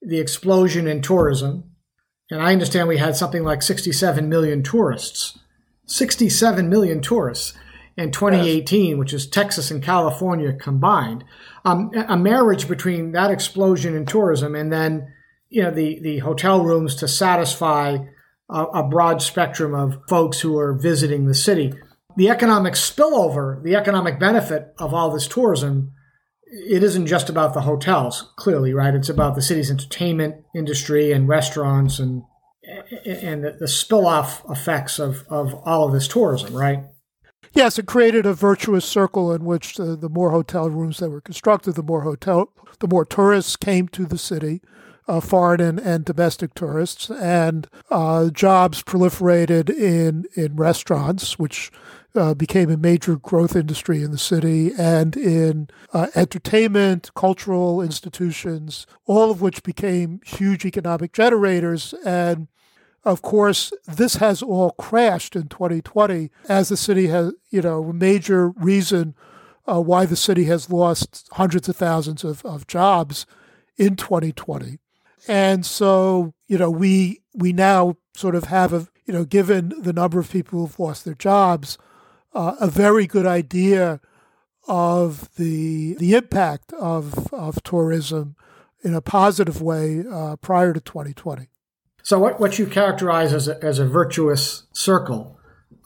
the 0.01 0.19
explosion 0.19 0.87
in 0.87 1.01
tourism 1.01 1.71
and 2.29 2.41
I 2.41 2.51
understand 2.53 2.87
we 2.87 2.97
had 2.97 3.15
something 3.15 3.43
like 3.43 3.61
67 3.61 4.29
million 4.29 4.63
tourists. 4.63 5.39
67 5.85 6.69
million 6.69 7.01
tourists 7.01 7.53
in 7.97 8.11
2018, 8.11 8.89
yes. 8.89 8.97
which 8.97 9.13
is 9.13 9.27
Texas 9.27 9.71
and 9.71 9.83
California 9.83 10.53
combined. 10.53 11.23
Um, 11.65 11.91
a 12.07 12.15
marriage 12.15 12.67
between 12.67 13.11
that 13.13 13.31
explosion 13.31 13.95
in 13.95 14.05
tourism 14.05 14.55
and 14.55 14.71
then, 14.71 15.11
you 15.49 15.63
know, 15.63 15.71
the, 15.71 15.99
the 15.99 16.19
hotel 16.19 16.63
rooms 16.63 16.95
to 16.97 17.07
satisfy 17.07 17.97
a, 18.49 18.63
a 18.63 18.83
broad 18.83 19.21
spectrum 19.21 19.73
of 19.73 19.99
folks 20.07 20.39
who 20.39 20.57
are 20.57 20.73
visiting 20.73 21.25
the 21.25 21.33
city. 21.33 21.73
The 22.15 22.29
economic 22.29 22.73
spillover, 22.73 23.61
the 23.63 23.75
economic 23.75 24.19
benefit 24.19 24.73
of 24.77 24.93
all 24.93 25.11
this 25.11 25.27
tourism 25.27 25.93
it 26.51 26.83
isn't 26.83 27.07
just 27.07 27.29
about 27.29 27.53
the 27.53 27.61
hotels, 27.61 28.31
clearly, 28.35 28.73
right? 28.73 28.95
It's 28.95 29.09
about 29.09 29.35
the 29.35 29.41
city's 29.41 29.69
entertainment 29.69 30.43
industry 30.55 31.11
and 31.11 31.27
restaurants 31.27 31.99
and 31.99 32.23
and 33.05 33.43
the, 33.59 33.67
spill 33.67 34.05
off 34.05 34.43
effects 34.47 34.99
of, 34.99 35.25
of 35.27 35.55
all 35.65 35.87
of 35.87 35.93
this 35.93 36.07
tourism, 36.07 36.55
right? 36.55 36.83
Yes, 37.53 37.79
it 37.79 37.87
created 37.87 38.27
a 38.27 38.33
virtuous 38.33 38.85
circle 38.85 39.33
in 39.33 39.43
which 39.43 39.75
the, 39.75 39.95
the 39.95 40.09
more 40.09 40.29
hotel 40.29 40.69
rooms 40.69 40.99
that 40.99 41.09
were 41.09 41.21
constructed, 41.21 41.73
the 41.73 41.81
more 41.81 42.01
hotel, 42.01 42.51
the 42.79 42.87
more 42.87 43.05
tourists 43.05 43.55
came 43.55 43.87
to 43.87 44.05
the 44.05 44.19
city, 44.19 44.61
uh, 45.09 45.19
foreign 45.19 45.59
and, 45.59 45.79
and 45.79 46.05
domestic 46.05 46.53
tourists, 46.53 47.09
and 47.09 47.67
uh, 47.89 48.29
jobs 48.29 48.83
proliferated 48.83 49.69
in 49.69 50.25
in 50.35 50.55
restaurants, 50.55 51.39
which 51.39 51.71
uh, 52.15 52.33
became 52.35 52.69
a 52.69 52.77
major 52.77 53.15
growth 53.15 53.55
industry 53.55 54.03
in 54.03 54.11
the 54.11 54.17
city 54.17 54.71
and 54.77 55.17
in 55.17 55.67
uh, 55.93 56.07
entertainment, 56.15 57.11
cultural 57.15 57.81
institutions, 57.81 58.85
all 59.05 59.31
of 59.31 59.41
which 59.41 59.63
became 59.63 60.21
huge 60.25 60.63
economic 60.63 61.11
generators. 61.11 61.93
And 62.05 62.47
of 63.03 63.21
course, 63.21 63.71
this 63.87 64.15
has 64.15 64.43
all 64.43 64.71
crashed 64.71 65.35
in 65.35 65.47
2020 65.47 66.29
as 66.47 66.69
the 66.69 66.77
city 66.77 67.07
has, 67.07 67.33
you 67.49 67.61
know, 67.61 67.83
a 67.85 67.93
major 67.93 68.49
reason 68.49 69.15
uh, 69.67 69.81
why 69.81 70.05
the 70.05 70.15
city 70.15 70.45
has 70.45 70.69
lost 70.69 71.29
hundreds 71.33 71.69
of 71.69 71.75
thousands 71.75 72.23
of, 72.23 72.43
of 72.45 72.67
jobs 72.67 73.25
in 73.77 73.95
2020. 73.95 74.79
And 75.27 75.65
so, 75.65 76.33
you 76.47 76.57
know, 76.57 76.69
we 76.69 77.21
we 77.33 77.53
now 77.53 77.97
sort 78.15 78.35
of 78.35 78.45
have 78.45 78.73
a, 78.73 78.87
you 79.05 79.13
know, 79.13 79.25
given 79.25 79.73
the 79.79 79.93
number 79.93 80.19
of 80.19 80.31
people 80.31 80.59
who've 80.59 80.79
lost 80.79 81.05
their 81.05 81.13
jobs, 81.13 81.77
uh, 82.33 82.55
a 82.59 82.67
very 82.67 83.07
good 83.07 83.25
idea 83.25 83.99
of 84.67 85.33
the 85.35 85.95
the 85.95 86.13
impact 86.13 86.73
of 86.73 87.33
of 87.33 87.61
tourism 87.63 88.35
in 88.81 88.93
a 88.93 89.01
positive 89.01 89.61
way 89.61 90.03
uh, 90.09 90.35
prior 90.37 90.73
to 90.73 90.79
2020. 90.79 91.49
So, 92.03 92.17
what, 92.17 92.39
what 92.39 92.57
you 92.57 92.65
characterize 92.65 93.33
as 93.33 93.47
a, 93.47 93.63
as 93.63 93.79
a 93.79 93.85
virtuous 93.85 94.63
circle, 94.71 95.37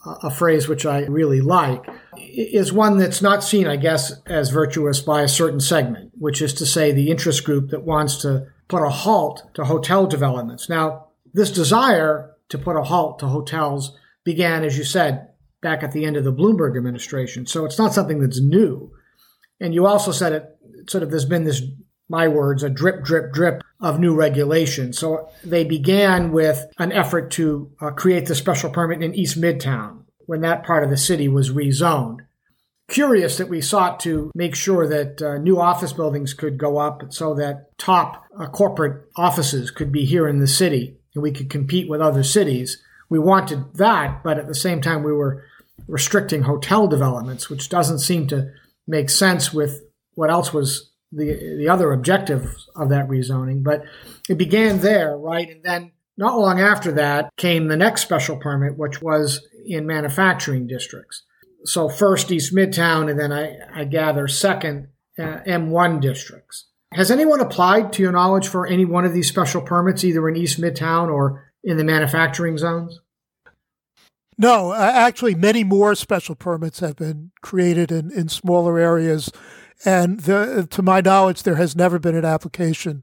a 0.06 0.30
phrase 0.30 0.68
which 0.68 0.86
I 0.86 1.00
really 1.00 1.40
like, 1.40 1.84
is 2.16 2.72
one 2.72 2.98
that's 2.98 3.20
not 3.20 3.42
seen, 3.42 3.66
I 3.66 3.76
guess, 3.76 4.12
as 4.26 4.50
virtuous 4.50 5.00
by 5.00 5.22
a 5.22 5.28
certain 5.28 5.60
segment, 5.60 6.12
which 6.16 6.40
is 6.40 6.54
to 6.54 6.66
say 6.66 6.92
the 6.92 7.10
interest 7.10 7.44
group 7.44 7.70
that 7.70 7.82
wants 7.82 8.18
to 8.18 8.46
put 8.68 8.82
a 8.82 8.90
halt 8.90 9.42
to 9.54 9.64
hotel 9.64 10.06
developments. 10.06 10.68
Now, 10.68 11.08
this 11.32 11.50
desire 11.50 12.34
to 12.48 12.58
put 12.58 12.76
a 12.76 12.82
halt 12.82 13.18
to 13.18 13.26
hotels 13.26 13.96
began, 14.24 14.64
as 14.64 14.78
you 14.78 14.84
said, 14.84 15.28
back 15.60 15.82
at 15.82 15.92
the 15.92 16.04
end 16.04 16.16
of 16.16 16.24
the 16.24 16.32
Bloomberg 16.32 16.76
administration. 16.76 17.46
So 17.46 17.64
it's 17.64 17.78
not 17.78 17.94
something 17.94 18.20
that's 18.20 18.40
new. 18.40 18.92
And 19.60 19.74
you 19.74 19.86
also 19.86 20.12
said 20.12 20.32
it 20.32 20.58
sort 20.88 21.02
of 21.02 21.10
there's 21.10 21.24
been 21.24 21.44
this, 21.44 21.62
my 22.08 22.28
words, 22.28 22.62
a 22.62 22.70
drip, 22.70 23.02
drip, 23.02 23.32
drip 23.32 23.62
of 23.80 23.98
new 23.98 24.14
regulation. 24.14 24.92
So 24.92 25.28
they 25.42 25.64
began 25.64 26.32
with 26.32 26.66
an 26.78 26.92
effort 26.92 27.30
to 27.32 27.70
uh, 27.80 27.90
create 27.90 28.26
the 28.26 28.34
special 28.34 28.70
permit 28.70 29.02
in 29.02 29.14
East 29.14 29.40
Midtown 29.40 30.02
when 30.26 30.40
that 30.40 30.64
part 30.64 30.84
of 30.84 30.90
the 30.90 30.96
city 30.96 31.28
was 31.28 31.50
rezoned. 31.50 32.20
Curious 32.88 33.38
that 33.38 33.48
we 33.48 33.60
sought 33.60 33.98
to 34.00 34.30
make 34.34 34.54
sure 34.54 34.86
that 34.86 35.22
uh, 35.22 35.38
new 35.38 35.58
office 35.58 35.92
buildings 35.92 36.34
could 36.34 36.58
go 36.58 36.78
up 36.78 37.12
so 37.12 37.34
that 37.34 37.76
top 37.78 38.24
uh, 38.38 38.46
corporate 38.46 39.08
offices 39.16 39.70
could 39.70 39.90
be 39.90 40.04
here 40.04 40.28
in 40.28 40.38
the 40.38 40.46
city 40.46 40.96
and 41.14 41.22
we 41.22 41.32
could 41.32 41.48
compete 41.48 41.88
with 41.88 42.00
other 42.00 42.22
cities. 42.22 42.82
We 43.08 43.18
wanted 43.18 43.74
that, 43.74 44.22
but 44.22 44.38
at 44.38 44.48
the 44.48 44.54
same 44.54 44.80
time, 44.80 45.02
we 45.02 45.12
were 45.12 45.44
restricting 45.88 46.42
hotel 46.42 46.86
developments, 46.86 47.48
which 47.48 47.68
doesn't 47.68 48.00
seem 48.00 48.26
to 48.28 48.50
make 48.86 49.10
sense 49.10 49.52
with 49.52 49.82
what 50.14 50.30
else 50.30 50.52
was 50.52 50.90
the 51.10 51.56
the 51.58 51.68
other 51.68 51.92
objective 51.92 52.56
of 52.76 52.88
that 52.90 53.08
rezoning. 53.08 53.62
But 53.62 53.84
it 54.28 54.36
began 54.36 54.80
there, 54.80 55.16
right? 55.16 55.48
And 55.48 55.62
then 55.62 55.92
not 56.16 56.38
long 56.38 56.60
after 56.60 56.92
that 56.92 57.30
came 57.36 57.68
the 57.68 57.76
next 57.76 58.02
special 58.02 58.36
permit, 58.36 58.76
which 58.76 59.02
was 59.02 59.46
in 59.66 59.86
manufacturing 59.86 60.66
districts. 60.66 61.22
So 61.64 61.88
first 61.88 62.30
East 62.30 62.54
Midtown, 62.54 63.10
and 63.10 63.18
then 63.18 63.32
I, 63.32 63.56
I 63.74 63.84
gather 63.84 64.28
second 64.28 64.88
uh, 65.18 65.38
M1 65.46 66.00
districts. 66.00 66.68
Has 66.92 67.10
anyone 67.10 67.40
applied, 67.40 67.92
to 67.94 68.02
your 68.02 68.12
knowledge, 68.12 68.46
for 68.46 68.66
any 68.66 68.84
one 68.84 69.04
of 69.04 69.12
these 69.12 69.28
special 69.28 69.60
permits, 69.60 70.04
either 70.04 70.28
in 70.28 70.36
East 70.36 70.60
Midtown 70.60 71.10
or 71.10 71.52
in 71.64 71.76
the 71.76 71.84
manufacturing 71.84 72.58
zones? 72.58 73.00
No, 74.36 74.72
actually, 74.72 75.34
many 75.34 75.64
more 75.64 75.94
special 75.94 76.34
permits 76.34 76.80
have 76.80 76.96
been 76.96 77.30
created 77.40 77.90
in, 77.90 78.10
in 78.12 78.28
smaller 78.28 78.78
areas. 78.78 79.30
And 79.84 80.20
the, 80.20 80.66
to 80.70 80.82
my 80.82 81.00
knowledge, 81.00 81.42
there 81.42 81.56
has 81.56 81.76
never 81.76 81.98
been 81.98 82.16
an 82.16 82.24
application 82.24 83.02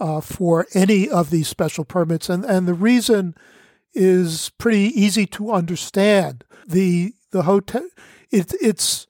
uh, 0.00 0.20
for 0.20 0.66
any 0.74 1.08
of 1.08 1.30
these 1.30 1.48
special 1.48 1.84
permits. 1.84 2.28
And, 2.28 2.44
and 2.44 2.66
the 2.66 2.74
reason 2.74 3.34
is 3.94 4.50
pretty 4.58 4.88
easy 4.98 5.26
to 5.26 5.52
understand. 5.52 6.44
The, 6.66 7.12
the 7.32 7.42
hotel, 7.42 7.86
it, 8.30 8.54
it's 8.60 9.06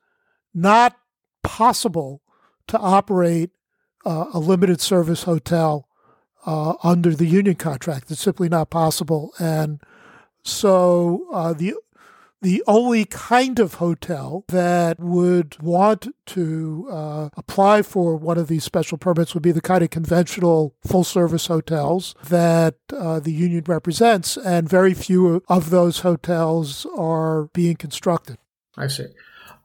not 0.55 0.97
possible 1.43 2.23
to 2.69 2.79
operate 2.79 3.51
uh, 4.05 4.27
a 4.33 4.39
limited 4.39 4.81
service 4.81 5.25
hotel 5.25 5.89
uh, 6.47 6.75
under 6.83 7.15
the 7.15 7.27
union 7.27 7.55
contract. 7.55 8.11
It's 8.11 8.21
simply 8.21 8.49
not 8.49 8.71
possible. 8.71 9.33
And 9.39 9.81
so 10.43 11.27
uh, 11.33 11.53
the 11.53 11.75
the 12.43 12.63
only 12.67 13.05
kind 13.05 13.61
of 13.61 13.75
hotel 13.75 14.45
that 14.49 14.99
would 14.99 15.61
want 15.63 16.09
to 16.27 16.89
uh, 16.91 17.29
apply 17.37 17.83
for 17.83 18.17
one 18.17 18.37
of 18.37 18.49
these 18.49 18.65
special 18.65 18.99
permits 18.99 19.33
would 19.33 19.45
be 19.45 19.53
the 19.53 19.61
kind 19.61 19.85
of 19.85 19.91
conventional 19.91 20.75
full 20.85 21.05
service 21.05 21.47
hotels 21.47 22.17
that 22.29 22.75
uh, 22.93 23.21
the 23.21 23.33
union 23.33 23.63
represents, 23.69 24.37
and 24.37 24.69
very 24.69 24.93
few 24.93 25.43
of 25.49 25.71
those 25.71 26.01
hotels 26.01 26.85
are 26.97 27.45
being 27.55 27.77
constructed. 27.77 28.39
I 28.77 28.89
see. 28.89 29.07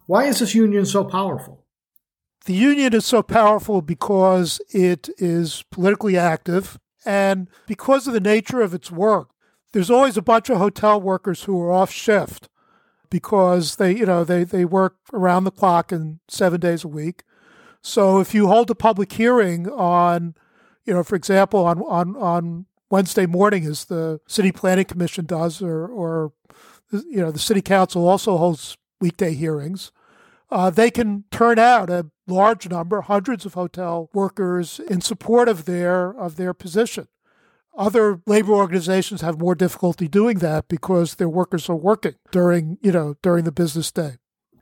Why 0.06 0.26
is 0.26 0.40
this 0.40 0.54
union 0.54 0.86
so 0.86 1.04
powerful? 1.04 1.66
The 2.46 2.54
union 2.54 2.94
is 2.94 3.06
so 3.06 3.24
powerful 3.24 3.82
because 3.82 4.62
it 4.70 5.10
is 5.18 5.64
politically 5.72 6.16
active 6.16 6.80
and 7.06 7.50
because 7.66 8.08
of 8.08 8.14
the 8.14 8.20
nature 8.20 8.62
of 8.62 8.74
its 8.74 8.92
work. 8.92 9.30
There's 9.74 9.90
always 9.90 10.16
a 10.16 10.22
bunch 10.22 10.50
of 10.50 10.60
hotel 10.60 11.02
workers 11.02 11.44
who 11.44 11.60
are 11.62 11.74
off 11.74 11.92
shift 11.92 12.48
because 13.10 13.76
they, 13.78 13.96
you 13.96 14.06
know, 14.06 14.24
they, 14.24 14.44
they 14.44 14.66
work 14.66 14.98
around 15.14 15.44
the 15.44 15.52
clock 15.52 15.92
and 15.92 16.20
seven 16.28 16.60
days 16.60 16.84
a 16.84 16.88
week. 16.88 17.24
So 17.82 18.20
if 18.20 18.34
you 18.34 18.48
hold 18.48 18.70
a 18.70 18.76
public 18.76 19.12
hearing 19.14 19.70
on, 19.70 20.36
you 20.86 20.94
know, 20.94 21.04
for 21.04 21.16
example, 21.16 21.66
on, 21.66 21.82
on, 21.84 22.16
on 22.16 22.66
Wednesday 22.90 23.26
morning, 23.26 23.66
as 23.66 23.86
the 23.86 24.20
City 24.28 24.52
Planning 24.52 24.86
Commission 24.86 25.26
does, 25.26 25.62
or, 25.62 25.88
or, 25.88 26.34
you 26.92 27.22
know, 27.22 27.32
the 27.32 27.40
City 27.40 27.62
Council 27.62 28.08
also 28.08 28.38
holds 28.38 28.78
weekday 29.00 29.34
hearings 29.34 29.92
uh, 30.50 30.70
they 30.70 30.90
can 30.90 31.26
turn 31.32 31.60
out 31.60 31.90
a 31.90 32.08
large 32.26 32.70
number, 32.70 33.02
hundreds 33.02 33.46
of 33.46 33.54
hotel 33.54 34.10
workers 34.14 34.80
in 34.80 35.02
support 35.02 35.50
of 35.50 35.66
their 35.66 36.10
of 36.18 36.36
their 36.36 36.54
position. 36.54 37.08
Other 37.78 38.22
labor 38.26 38.54
organizations 38.54 39.22
have 39.22 39.40
more 39.40 39.54
difficulty 39.54 40.08
doing 40.08 40.40
that 40.40 40.68
because 40.68 41.16
their 41.16 41.30
workers 41.30 41.70
are 41.70 41.76
working 41.76 42.16
during, 42.32 42.80
you 42.82 42.92
know, 42.92 43.16
during 43.22 43.44
the 43.44 43.52
business 43.52 43.92
day. 43.92 44.16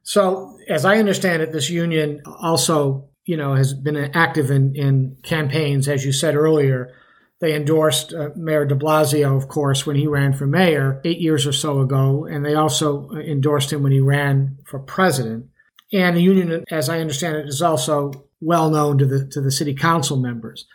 So, 0.04 0.60
as 0.68 0.84
I 0.84 0.98
understand 0.98 1.42
it, 1.42 1.52
this 1.52 1.70
union 1.70 2.22
also, 2.42 3.10
you 3.24 3.38
know, 3.38 3.56
has 3.56 3.74
been 3.74 3.96
active 4.14 4.52
in, 4.52 4.76
in 4.76 5.18
campaigns, 5.24 5.88
as 5.88 6.06
you 6.06 6.12
said 6.12 6.36
earlier. 6.36 6.94
They 7.40 7.56
endorsed 7.56 8.14
uh, 8.14 8.30
Mayor 8.36 8.66
de 8.66 8.76
Blasio, 8.76 9.36
of 9.36 9.48
course, 9.48 9.86
when 9.86 9.96
he 9.96 10.08
ran 10.08 10.34
for 10.34 10.46
mayor 10.46 11.02
eight 11.04 11.20
years 11.20 11.48
or 11.48 11.54
so 11.54 11.80
ago, 11.80 12.26
and 12.26 12.46
they 12.46 12.54
also 12.54 13.10
endorsed 13.12 13.74
him 13.74 13.82
when 13.82 13.92
he 13.92 14.00
ran 14.00 14.58
for 14.66 14.80
president. 14.80 15.48
And 15.92 16.16
the 16.16 16.22
union, 16.22 16.64
as 16.70 16.90
I 16.90 17.00
understand 17.00 17.38
it, 17.38 17.48
is 17.48 17.62
also 17.62 18.26
well 18.42 18.70
known 18.70 18.98
to 18.98 19.06
the 19.06 19.26
to 19.28 19.42
the 19.42 19.52
city 19.52 19.74
council 19.74 20.18
members. 20.18 20.66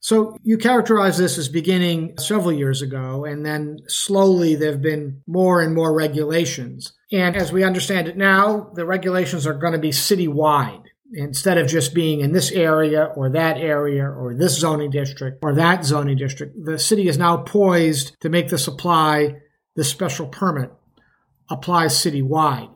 So 0.00 0.36
you 0.42 0.56
characterize 0.56 1.18
this 1.18 1.36
as 1.36 1.48
beginning 1.48 2.18
several 2.18 2.52
years 2.52 2.80
ago, 2.80 3.26
and 3.26 3.44
then 3.44 3.80
slowly 3.86 4.54
there 4.56 4.72
have 4.72 4.80
been 4.80 5.22
more 5.26 5.60
and 5.60 5.74
more 5.74 5.94
regulations. 5.94 6.94
And 7.12 7.36
as 7.36 7.52
we 7.52 7.64
understand 7.64 8.08
it 8.08 8.16
now, 8.16 8.70
the 8.74 8.86
regulations 8.86 9.46
are 9.46 9.52
going 9.52 9.74
to 9.74 9.78
be 9.78 9.90
citywide 9.90 10.84
instead 11.12 11.58
of 11.58 11.68
just 11.68 11.92
being 11.92 12.20
in 12.20 12.32
this 12.32 12.50
area 12.50 13.12
or 13.14 13.30
that 13.30 13.58
area 13.58 14.08
or 14.08 14.34
this 14.34 14.58
zoning 14.58 14.90
district 14.90 15.40
or 15.42 15.54
that 15.54 15.84
zoning 15.84 16.16
district. 16.16 16.56
The 16.64 16.78
city 16.78 17.08
is 17.08 17.18
now 17.18 17.38
poised 17.38 18.18
to 18.22 18.30
make 18.30 18.48
this 18.48 18.68
apply, 18.68 19.36
the 19.76 19.84
special 19.84 20.28
permit 20.28 20.72
applies 21.50 21.94
citywide 21.94 22.70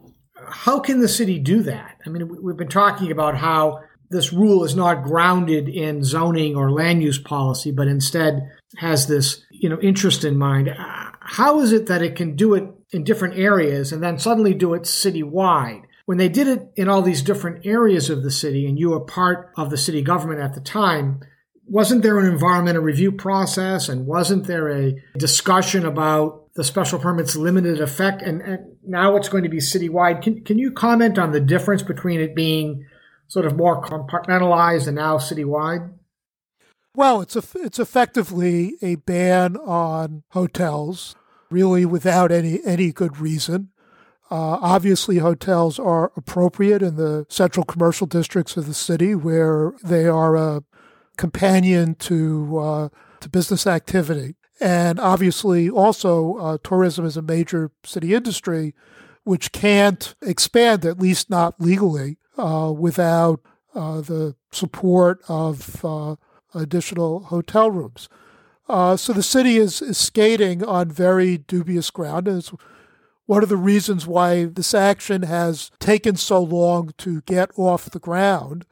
how 0.48 0.80
can 0.80 1.00
the 1.00 1.08
city 1.08 1.38
do 1.38 1.62
that? 1.62 1.96
I 2.06 2.10
mean, 2.10 2.42
we've 2.42 2.56
been 2.56 2.68
talking 2.68 3.10
about 3.10 3.36
how 3.36 3.80
this 4.10 4.32
rule 4.32 4.64
is 4.64 4.76
not 4.76 5.04
grounded 5.04 5.68
in 5.68 6.04
zoning 6.04 6.56
or 6.56 6.70
land 6.70 7.02
use 7.02 7.18
policy, 7.18 7.70
but 7.70 7.88
instead 7.88 8.50
has 8.76 9.06
this, 9.06 9.44
you 9.50 9.68
know, 9.68 9.80
interest 9.80 10.24
in 10.24 10.36
mind. 10.36 10.68
Uh, 10.68 11.10
how 11.20 11.60
is 11.60 11.72
it 11.72 11.86
that 11.86 12.02
it 12.02 12.16
can 12.16 12.36
do 12.36 12.54
it 12.54 12.64
in 12.90 13.04
different 13.04 13.38
areas 13.38 13.92
and 13.92 14.02
then 14.02 14.18
suddenly 14.18 14.54
do 14.54 14.74
it 14.74 14.82
citywide? 14.82 15.82
When 16.06 16.18
they 16.18 16.28
did 16.28 16.48
it 16.48 16.70
in 16.76 16.88
all 16.88 17.00
these 17.00 17.22
different 17.22 17.64
areas 17.64 18.10
of 18.10 18.22
the 18.22 18.30
city, 18.30 18.66
and 18.66 18.78
you 18.78 18.90
were 18.90 19.00
part 19.00 19.52
of 19.56 19.70
the 19.70 19.78
city 19.78 20.02
government 20.02 20.40
at 20.40 20.54
the 20.54 20.60
time, 20.60 21.20
wasn't 21.66 22.02
there 22.02 22.18
an 22.18 22.30
environmental 22.30 22.82
review 22.82 23.10
process 23.10 23.88
and 23.88 24.06
wasn't 24.06 24.46
there 24.46 24.68
a 24.68 24.94
discussion 25.16 25.86
about 25.86 26.44
the 26.54 26.64
special 26.64 26.98
permit's 26.98 27.36
limited 27.36 27.80
effect, 27.80 28.22
and, 28.22 28.42
and 28.42 28.76
now 28.86 29.16
it's 29.16 29.28
going 29.28 29.42
to 29.42 29.48
be 29.48 29.58
citywide. 29.58 30.22
Can, 30.22 30.44
can 30.44 30.58
you 30.58 30.70
comment 30.70 31.18
on 31.18 31.32
the 31.32 31.40
difference 31.40 31.82
between 31.82 32.20
it 32.20 32.36
being 32.36 32.86
sort 33.34 33.46
of 33.46 33.56
more 33.56 33.82
compartmentalized 33.82 34.86
and 34.86 34.94
now 34.94 35.18
citywide? 35.18 35.92
Well, 36.94 37.20
it's 37.20 37.34
a, 37.34 37.42
it's 37.56 37.80
effectively 37.80 38.76
a 38.80 38.94
ban 38.94 39.56
on 39.56 40.22
hotels, 40.30 41.16
really 41.50 41.84
without 41.84 42.30
any 42.30 42.60
any 42.64 42.92
good 42.92 43.18
reason. 43.18 43.70
Uh, 44.30 44.58
obviously, 44.62 45.18
hotels 45.18 45.80
are 45.80 46.12
appropriate 46.16 46.80
in 46.80 46.94
the 46.94 47.26
central 47.28 47.64
commercial 47.64 48.06
districts 48.06 48.56
of 48.56 48.66
the 48.66 48.74
city, 48.74 49.16
where 49.16 49.74
they 49.82 50.06
are 50.06 50.36
a 50.36 50.62
companion 51.16 51.96
to 51.96 52.56
uh, 52.56 52.88
to 53.18 53.28
business 53.28 53.66
activity. 53.66 54.36
And 54.60 55.00
obviously, 55.00 55.68
also, 55.68 56.36
uh, 56.36 56.58
tourism 56.62 57.04
is 57.04 57.16
a 57.16 57.22
major 57.22 57.72
city 57.84 58.14
industry, 58.14 58.74
which 59.24 59.50
can't 59.50 60.14
expand, 60.22 60.84
at 60.84 61.00
least 61.00 61.28
not 61.28 61.60
legally, 61.60 62.18
without 62.36 63.40
uh, 63.74 64.00
the 64.00 64.36
support 64.52 65.20
of 65.28 65.84
uh, 65.84 66.16
additional 66.54 67.20
hotel 67.24 67.70
rooms. 67.70 68.08
Uh, 68.68 68.96
so 68.96 69.12
the 69.12 69.22
city 69.22 69.56
is, 69.56 69.82
is 69.82 69.98
skating 69.98 70.64
on 70.64 70.90
very 70.90 71.38
dubious 71.38 71.90
ground. 71.90 72.28
And 72.28 72.38
it's 72.38 72.52
one 73.26 73.42
of 73.42 73.48
the 73.48 73.56
reasons 73.56 74.06
why 74.06 74.44
this 74.44 74.74
action 74.74 75.22
has 75.22 75.70
taken 75.78 76.16
so 76.16 76.42
long 76.42 76.92
to 76.98 77.20
get 77.22 77.50
off 77.56 77.90
the 77.90 77.98
ground. 77.98 78.64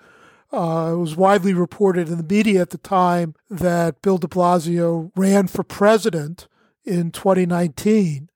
Uh, 0.53 0.93
it 0.93 0.99
was 0.99 1.17
widely 1.17 1.55
reported 1.55 2.09
in 2.09 2.19
the 2.19 2.35
media 2.35 2.61
at 2.61 2.71
the 2.71 2.79
time 2.79 3.35
that 3.49 4.03
Bill 4.03 4.19
de 4.19 4.27
Blasio 4.27 5.11
ran 5.17 5.47
for 5.49 5.63
president 5.63 6.47
in 6.85 7.11
2019, 7.11 8.29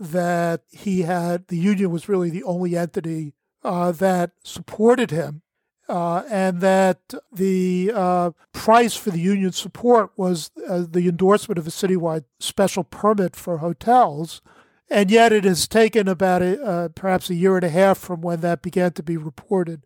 that 0.00 0.62
he 0.70 1.02
had, 1.02 1.46
the 1.48 1.56
union 1.56 1.90
was 1.90 2.08
really 2.08 2.30
the 2.30 2.42
only 2.42 2.76
entity 2.76 3.34
uh, 3.64 3.92
that 3.92 4.32
supported 4.42 5.10
him. 5.10 5.42
Uh, 5.86 6.22
and 6.30 6.62
that 6.62 7.12
the 7.30 7.92
uh, 7.94 8.30
price 8.52 8.96
for 8.96 9.10
the 9.10 9.20
union 9.20 9.52
support 9.52 10.10
was 10.16 10.50
uh, 10.66 10.82
the 10.88 11.06
endorsement 11.06 11.58
of 11.58 11.66
a 11.66 11.70
citywide 11.70 12.24
special 12.40 12.82
permit 12.82 13.36
for 13.36 13.58
hotels. 13.58 14.40
And 14.88 15.10
yet, 15.10 15.30
it 15.30 15.44
has 15.44 15.68
taken 15.68 16.08
about 16.08 16.40
a, 16.40 16.62
uh, 16.62 16.88
perhaps 16.88 17.28
a 17.28 17.34
year 17.34 17.56
and 17.56 17.64
a 17.64 17.68
half 17.68 17.98
from 17.98 18.22
when 18.22 18.40
that 18.40 18.62
began 18.62 18.92
to 18.92 19.02
be 19.02 19.18
reported 19.18 19.84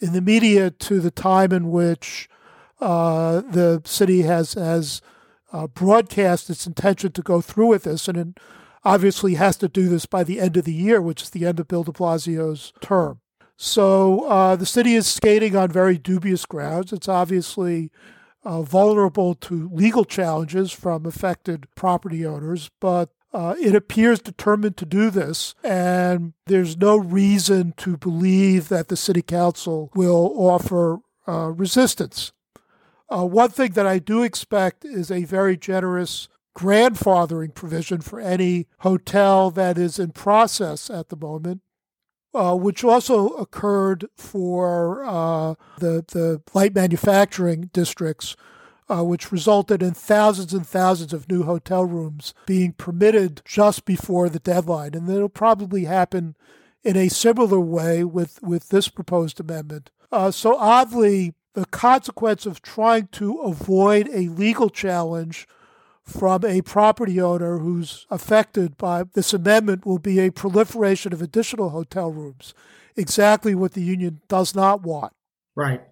in 0.00 0.12
the 0.14 0.20
media 0.20 0.68
to 0.68 0.98
the 0.98 1.12
time 1.12 1.52
in 1.52 1.70
which 1.70 2.28
uh, 2.80 3.40
the 3.42 3.82
city 3.84 4.22
has 4.22 4.54
has 4.54 5.00
broadcast 5.74 6.50
its 6.50 6.66
intention 6.66 7.12
to 7.12 7.22
go 7.22 7.40
through 7.40 7.68
with 7.68 7.84
this, 7.84 8.08
and 8.08 8.16
it 8.18 8.40
obviously 8.86 9.34
has 9.34 9.56
to 9.56 9.68
do 9.68 9.88
this 9.88 10.06
by 10.06 10.22
the 10.22 10.38
end 10.38 10.56
of 10.56 10.64
the 10.64 10.72
year, 10.72 11.02
which 11.02 11.22
is 11.22 11.30
the 11.30 11.44
end 11.44 11.58
of 11.58 11.66
Bill 11.66 11.82
De 11.82 11.90
Blasio's 11.90 12.72
term. 12.80 13.20
So 13.56 14.24
uh, 14.28 14.54
the 14.54 14.64
city 14.64 14.94
is 14.94 15.08
skating 15.08 15.56
on 15.56 15.72
very 15.72 15.98
dubious 15.98 16.46
grounds. 16.46 16.92
It's 16.92 17.08
obviously 17.08 17.90
uh, 18.44 18.62
vulnerable 18.62 19.34
to 19.34 19.68
legal 19.72 20.04
challenges 20.04 20.70
from 20.70 21.04
affected 21.04 21.66
property 21.74 22.24
owners, 22.24 22.70
but 22.80 23.10
uh, 23.32 23.56
it 23.60 23.74
appears 23.74 24.20
determined 24.20 24.76
to 24.76 24.86
do 24.86 25.10
this, 25.10 25.56
and 25.64 26.34
there's 26.46 26.76
no 26.76 26.96
reason 26.96 27.74
to 27.78 27.96
believe 27.96 28.68
that 28.68 28.86
the 28.86 28.96
city 28.96 29.20
council 29.20 29.90
will 29.96 30.32
offer 30.38 31.00
uh, 31.26 31.50
resistance. 31.50 32.32
Uh, 33.08 33.26
one 33.26 33.50
thing 33.50 33.72
that 33.72 33.86
I 33.86 33.98
do 33.98 34.22
expect 34.22 34.84
is 34.84 35.10
a 35.10 35.24
very 35.24 35.56
generous 35.56 36.28
grandfathering 36.56 37.54
provision 37.54 38.00
for 38.00 38.18
any 38.18 38.66
hotel 38.78 39.50
that 39.50 39.76
is 39.76 39.98
in 39.98 40.10
process 40.10 40.88
at 40.88 41.10
the 41.10 41.16
moment, 41.16 41.60
uh, 42.32 42.54
which 42.54 42.82
also 42.82 43.28
occurred 43.30 44.06
for 44.16 45.04
uh, 45.04 45.54
the 45.78 46.04
the 46.08 46.40
light 46.54 46.74
manufacturing 46.74 47.68
districts 47.72 48.36
uh, 48.88 49.02
which 49.02 49.32
resulted 49.32 49.82
in 49.82 49.92
thousands 49.92 50.52
and 50.52 50.66
thousands 50.66 51.12
of 51.12 51.28
new 51.28 51.42
hotel 51.42 51.84
rooms 51.84 52.34
being 52.46 52.72
permitted 52.72 53.42
just 53.44 53.84
before 53.84 54.28
the 54.28 54.38
deadline. 54.38 54.94
And 54.94 55.08
it'll 55.08 55.28
probably 55.28 55.84
happen 55.84 56.36
in 56.84 56.96
a 56.96 57.08
similar 57.08 57.58
way 57.58 58.04
with, 58.04 58.40
with 58.42 58.68
this 58.68 58.88
proposed 58.88 59.40
amendment. 59.40 59.90
Uh, 60.12 60.30
so, 60.30 60.56
oddly, 60.56 61.34
the 61.54 61.66
consequence 61.66 62.46
of 62.46 62.62
trying 62.62 63.08
to 63.08 63.38
avoid 63.38 64.08
a 64.12 64.28
legal 64.28 64.70
challenge 64.70 65.48
from 66.06 66.44
a 66.44 66.62
property 66.62 67.20
owner 67.20 67.58
who's 67.58 68.06
affected 68.10 68.76
by 68.76 69.02
this 69.02 69.34
amendment 69.34 69.84
will 69.84 69.98
be 69.98 70.20
a 70.20 70.30
proliferation 70.30 71.12
of 71.12 71.20
additional 71.20 71.70
hotel 71.70 72.12
rooms, 72.12 72.54
exactly 72.96 73.54
what 73.54 73.72
the 73.72 73.82
union 73.82 74.20
does 74.28 74.54
not 74.54 74.82
want. 74.82 75.12
Right 75.54 75.82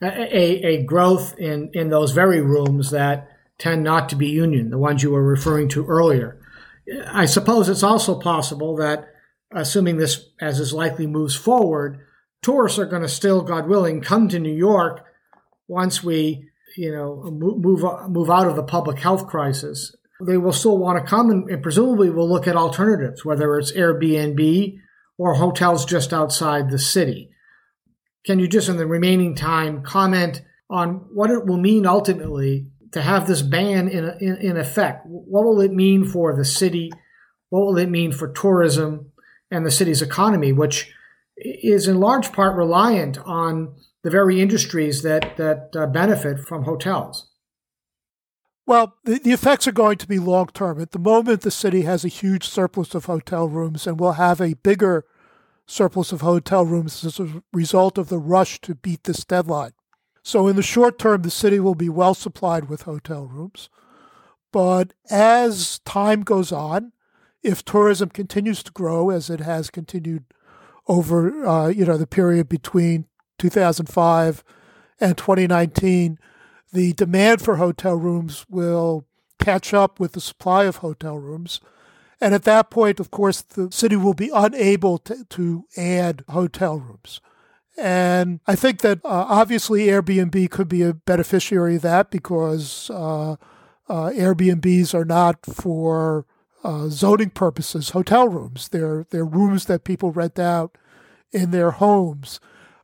a, 0.00 0.66
a 0.66 0.82
growth 0.82 1.38
in, 1.38 1.70
in 1.74 1.88
those 1.90 2.12
very 2.12 2.40
rooms 2.40 2.90
that 2.90 3.28
tend 3.58 3.84
not 3.84 4.08
to 4.08 4.16
be 4.16 4.28
union, 4.28 4.70
the 4.70 4.78
ones 4.78 5.02
you 5.02 5.10
were 5.10 5.22
referring 5.22 5.68
to 5.68 5.86
earlier. 5.86 6.40
I 7.06 7.26
suppose 7.26 7.68
it's 7.68 7.82
also 7.82 8.18
possible 8.18 8.76
that, 8.76 9.08
assuming 9.52 9.98
this 9.98 10.30
as 10.40 10.58
is 10.58 10.72
likely 10.72 11.06
moves 11.06 11.36
forward, 11.36 12.00
tourists 12.42 12.78
are 12.78 12.86
going 12.86 13.02
to 13.02 13.08
still, 13.08 13.42
God 13.42 13.68
willing, 13.68 14.00
come 14.00 14.28
to 14.28 14.40
New 14.40 14.54
York 14.54 15.04
once 15.68 16.02
we, 16.02 16.48
you 16.76 16.92
know, 16.92 17.22
move 17.30 17.84
move 18.08 18.30
out 18.30 18.46
of 18.46 18.56
the 18.56 18.62
public 18.62 18.98
health 18.98 19.26
crisis. 19.26 19.94
They 20.24 20.36
will 20.36 20.52
still 20.52 20.78
want 20.78 20.98
to 20.98 21.08
come 21.08 21.30
and, 21.30 21.50
and 21.50 21.62
presumably 21.62 22.10
will 22.10 22.28
look 22.28 22.46
at 22.46 22.56
alternatives, 22.56 23.24
whether 23.24 23.58
it's 23.58 23.72
Airbnb 23.72 24.78
or 25.18 25.34
hotels 25.34 25.84
just 25.84 26.12
outside 26.12 26.70
the 26.70 26.78
city. 26.78 27.30
Can 28.24 28.38
you 28.38 28.46
just, 28.46 28.68
in 28.68 28.76
the 28.76 28.86
remaining 28.86 29.34
time, 29.34 29.82
comment 29.82 30.42
on 30.70 31.06
what 31.12 31.30
it 31.30 31.44
will 31.44 31.58
mean 31.58 31.86
ultimately 31.86 32.68
to 32.92 33.02
have 33.02 33.26
this 33.26 33.42
ban 33.42 33.88
in, 33.88 34.16
in, 34.20 34.36
in 34.36 34.56
effect? 34.56 35.04
What 35.06 35.44
will 35.44 35.60
it 35.60 35.72
mean 35.72 36.04
for 36.04 36.36
the 36.36 36.44
city? 36.44 36.92
What 37.50 37.66
will 37.66 37.78
it 37.78 37.90
mean 37.90 38.12
for 38.12 38.28
tourism 38.28 39.10
and 39.50 39.66
the 39.66 39.70
city's 39.70 40.02
economy, 40.02 40.52
which 40.52 40.92
is 41.36 41.88
in 41.88 41.98
large 41.98 42.32
part 42.32 42.56
reliant 42.56 43.18
on 43.18 43.74
the 44.02 44.10
very 44.10 44.40
industries 44.40 45.02
that, 45.02 45.36
that 45.36 45.70
uh, 45.76 45.86
benefit 45.86 46.40
from 46.40 46.64
hotels? 46.64 47.30
Well, 48.66 48.94
the, 49.04 49.18
the 49.18 49.32
effects 49.32 49.66
are 49.66 49.72
going 49.72 49.98
to 49.98 50.06
be 50.06 50.18
long 50.18 50.48
term. 50.48 50.80
At 50.80 50.92
the 50.92 50.98
moment, 50.98 51.42
the 51.42 51.50
city 51.50 51.82
has 51.82 52.04
a 52.04 52.08
huge 52.08 52.48
surplus 52.48 52.94
of 52.94 53.06
hotel 53.06 53.48
rooms 53.48 53.86
and 53.86 53.98
will 53.98 54.12
have 54.12 54.40
a 54.40 54.54
bigger 54.54 55.04
surplus 55.66 56.12
of 56.12 56.20
hotel 56.20 56.64
rooms 56.64 57.04
as 57.04 57.18
a 57.18 57.42
result 57.52 57.98
of 57.98 58.08
the 58.08 58.18
rush 58.18 58.60
to 58.62 58.74
beat 58.74 59.04
this 59.04 59.24
deadline. 59.24 59.72
So, 60.22 60.46
in 60.46 60.54
the 60.54 60.62
short 60.62 60.98
term, 60.98 61.22
the 61.22 61.30
city 61.30 61.58
will 61.58 61.74
be 61.74 61.88
well 61.88 62.14
supplied 62.14 62.68
with 62.68 62.82
hotel 62.82 63.26
rooms. 63.26 63.68
But 64.52 64.92
as 65.10 65.80
time 65.80 66.22
goes 66.22 66.52
on, 66.52 66.92
if 67.42 67.64
tourism 67.64 68.10
continues 68.10 68.62
to 68.62 68.72
grow 68.72 69.10
as 69.10 69.30
it 69.30 69.40
has 69.40 69.70
continued 69.70 70.24
over 70.88 71.46
uh, 71.46 71.68
you 71.68 71.84
know 71.84 71.96
the 71.96 72.06
period 72.06 72.48
between 72.48 73.06
2005 73.42 74.44
and 75.00 75.18
2019, 75.18 76.18
the 76.72 76.92
demand 76.92 77.42
for 77.42 77.56
hotel 77.56 77.96
rooms 77.96 78.46
will 78.48 79.04
catch 79.38 79.74
up 79.74 79.98
with 79.98 80.12
the 80.12 80.20
supply 80.20 80.64
of 80.64 80.76
hotel 80.76 81.18
rooms, 81.18 81.60
and 82.20 82.34
at 82.34 82.44
that 82.44 82.70
point, 82.70 83.00
of 83.00 83.10
course, 83.10 83.42
the 83.42 83.70
city 83.72 83.96
will 83.96 84.14
be 84.14 84.30
unable 84.32 84.98
to, 84.98 85.24
to 85.24 85.64
add 85.76 86.24
hotel 86.28 86.78
rooms. 86.78 87.20
And 87.76 88.38
I 88.46 88.54
think 88.54 88.80
that 88.82 89.00
uh, 89.04 89.26
obviously 89.28 89.86
Airbnb 89.86 90.50
could 90.50 90.68
be 90.68 90.82
a 90.82 90.94
beneficiary 90.94 91.76
of 91.76 91.82
that 91.82 92.10
because 92.10 92.90
uh, 92.90 93.32
uh, 93.32 93.36
Airbnbs 94.10 94.94
are 94.94 95.04
not 95.04 95.44
for 95.44 96.26
uh, 96.62 96.88
zoning 96.88 97.30
purposes 97.30 97.90
hotel 97.90 98.28
rooms. 98.28 98.68
They're, 98.68 99.04
they're 99.10 99.24
rooms 99.24 99.64
that 99.64 99.82
people 99.82 100.12
rent 100.12 100.38
out 100.38 100.78
in 101.32 101.50
their 101.50 101.72
homes. 101.72 102.38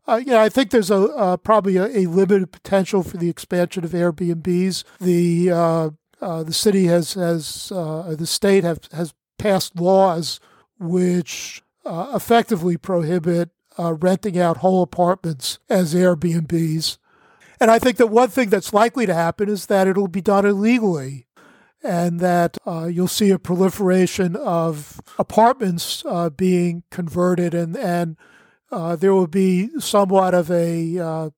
Uh, 0.09 0.23
yeah, 0.25 0.41
I 0.41 0.49
think 0.49 0.71
there's 0.71 0.91
a 0.91 1.39
probably 1.43 1.77
a, 1.77 1.85
a, 1.85 2.07
limited 2.07 2.51
potential 2.51 3.03
for 3.03 3.19
the 3.19 3.29
expansion 3.29 3.85
of 3.85 3.91
Airbnbs. 3.91 4.83
The 4.99 5.51
uh, 5.51 5.91
uh, 6.23 6.43
the 6.45 6.53
city 6.55 6.87
has 6.87 7.13
has 7.13 7.71
uh, 7.71 8.15
the 8.19 8.27
state 8.27 8.65
have, 8.65 8.81
has 8.93 9.13
passed 9.37 9.79
laws 9.79 10.41
which 10.79 11.63
uh, 11.85 12.13
effectively 12.15 12.79
prohibit 12.79 13.51
uh, 13.79 13.95
renting 13.95 14.39
out 14.39 14.59
whole 14.59 14.83
apartments 14.83 15.59
as 15.69 15.95
Airbnbs. 15.95 16.97
And 17.61 17.71
I 17.71 17.79
think 17.79 17.99
that 17.99 18.07
one 18.07 18.29
thing 18.29 18.49
that's 18.49 18.73
likely 18.73 19.05
to 19.05 19.15
happen 19.15 19.49
is 19.49 19.67
that 19.67 19.87
it'll 19.87 20.09
be 20.09 20.21
done 20.21 20.47
illegally 20.47 21.27
and 21.83 22.21
that 22.21 22.57
uh, 22.67 22.87
you'll 22.87 23.09
see 23.09 23.31
a 23.31 23.39
proliferation 23.39 24.37
of 24.37 25.01
apartments 25.19 26.03
uh, 26.07 26.31
being 26.31 26.83
converted 26.91 27.55
and, 27.55 27.77
and 27.77 28.17
uh, 28.71 28.97
there 28.97 29.15
will 29.15 29.27
be 29.27 29.69
somewhat 29.79 30.35
of 30.35 30.51
a 30.51 30.99
uh, 30.99 31.31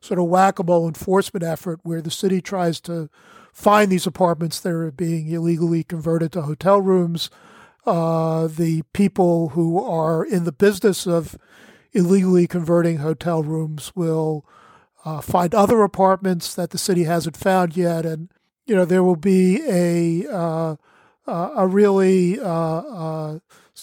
sort 0.00 0.20
of 0.20 0.26
whack-a-mole 0.26 0.88
enforcement 0.88 1.44
effort 1.44 1.80
where 1.82 2.00
the 2.00 2.10
city 2.10 2.40
tries 2.40 2.80
to 2.80 3.10
find 3.52 3.90
these 3.90 4.06
apartments 4.06 4.60
that 4.60 4.72
are 4.72 4.90
being 4.90 5.28
illegally 5.28 5.82
converted 5.82 6.32
to 6.32 6.42
hotel 6.42 6.80
rooms. 6.80 7.30
Uh, 7.84 8.46
the 8.46 8.82
people 8.92 9.50
who 9.50 9.82
are 9.82 10.24
in 10.24 10.44
the 10.44 10.52
business 10.52 11.06
of 11.06 11.36
illegally 11.92 12.46
converting 12.46 12.98
hotel 12.98 13.42
rooms 13.42 13.92
will 13.94 14.46
uh, 15.04 15.20
find 15.20 15.54
other 15.54 15.82
apartments 15.82 16.54
that 16.54 16.70
the 16.70 16.78
city 16.78 17.04
hasn't 17.04 17.36
found 17.36 17.76
yet, 17.76 18.04
and 18.04 18.28
you 18.66 18.76
know 18.76 18.84
there 18.84 19.02
will 19.02 19.16
be 19.16 19.62
a 19.66 20.30
uh 20.30 20.76
a 21.26 21.66
really 21.66 22.40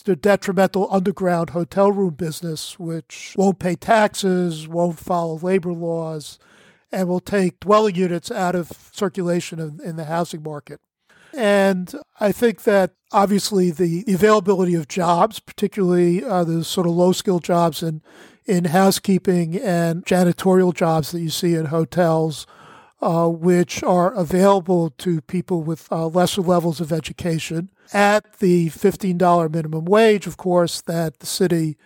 uh, 0.08 0.12
uh, 0.12 0.16
detrimental 0.20 0.88
underground 0.92 1.52
hotel 1.52 1.92
room 1.92 2.14
business, 2.14 2.80
which 2.80 3.34
won't 3.38 3.60
pay 3.60 3.76
taxes, 3.76 4.68
won't 4.68 5.00
follow 5.00 5.38
labor 5.40 5.74
laws, 5.74 6.40
and 6.92 7.08
will 7.08 7.20
take 7.20 7.60
dwelling 7.60 7.96
units 7.96 8.32
out 8.32 8.56
of 8.56 8.72
circulation 8.92 9.60
in, 9.60 9.80
in 9.84 9.96
the 9.96 10.06
housing 10.06 10.44
market. 10.44 10.80
And 11.34 11.94
I 12.20 12.32
think 12.32 12.64
that 12.64 12.94
obviously 13.12 13.72
the 13.72 14.06
availability 14.08 14.76
of 14.76 14.88
jobs, 14.88 15.40
particularly 15.40 16.24
uh, 16.24 16.44
the 16.46 16.64
sort 16.64 16.88
of 16.88 16.94
low 16.94 17.12
skill 17.12 17.40
jobs 17.40 17.84
in, 17.84 18.02
in 18.46 18.66
housekeeping 18.66 19.58
and 19.58 20.06
janitorial 20.06 20.74
jobs 20.74 21.12
that 21.12 21.20
you 21.20 21.30
see 21.30 21.56
in 21.56 21.66
hotels, 21.66 22.48
uh, 23.06 23.30
which 23.30 23.84
are 23.84 24.12
available 24.16 24.90
to 24.90 25.22
people 25.22 25.62
with 25.62 25.88
uh, 25.92 26.08
lesser 26.08 26.42
levels 26.42 26.82
of 26.82 26.92
education 26.92 27.70
at 27.94 28.40
the 28.40 28.70
$15 28.70 29.54
minimum 29.54 29.86
wage, 29.86 30.26
of 30.26 30.38
course, 30.38 30.82
that 30.82 31.20
the 31.20 31.28
city 31.28 31.78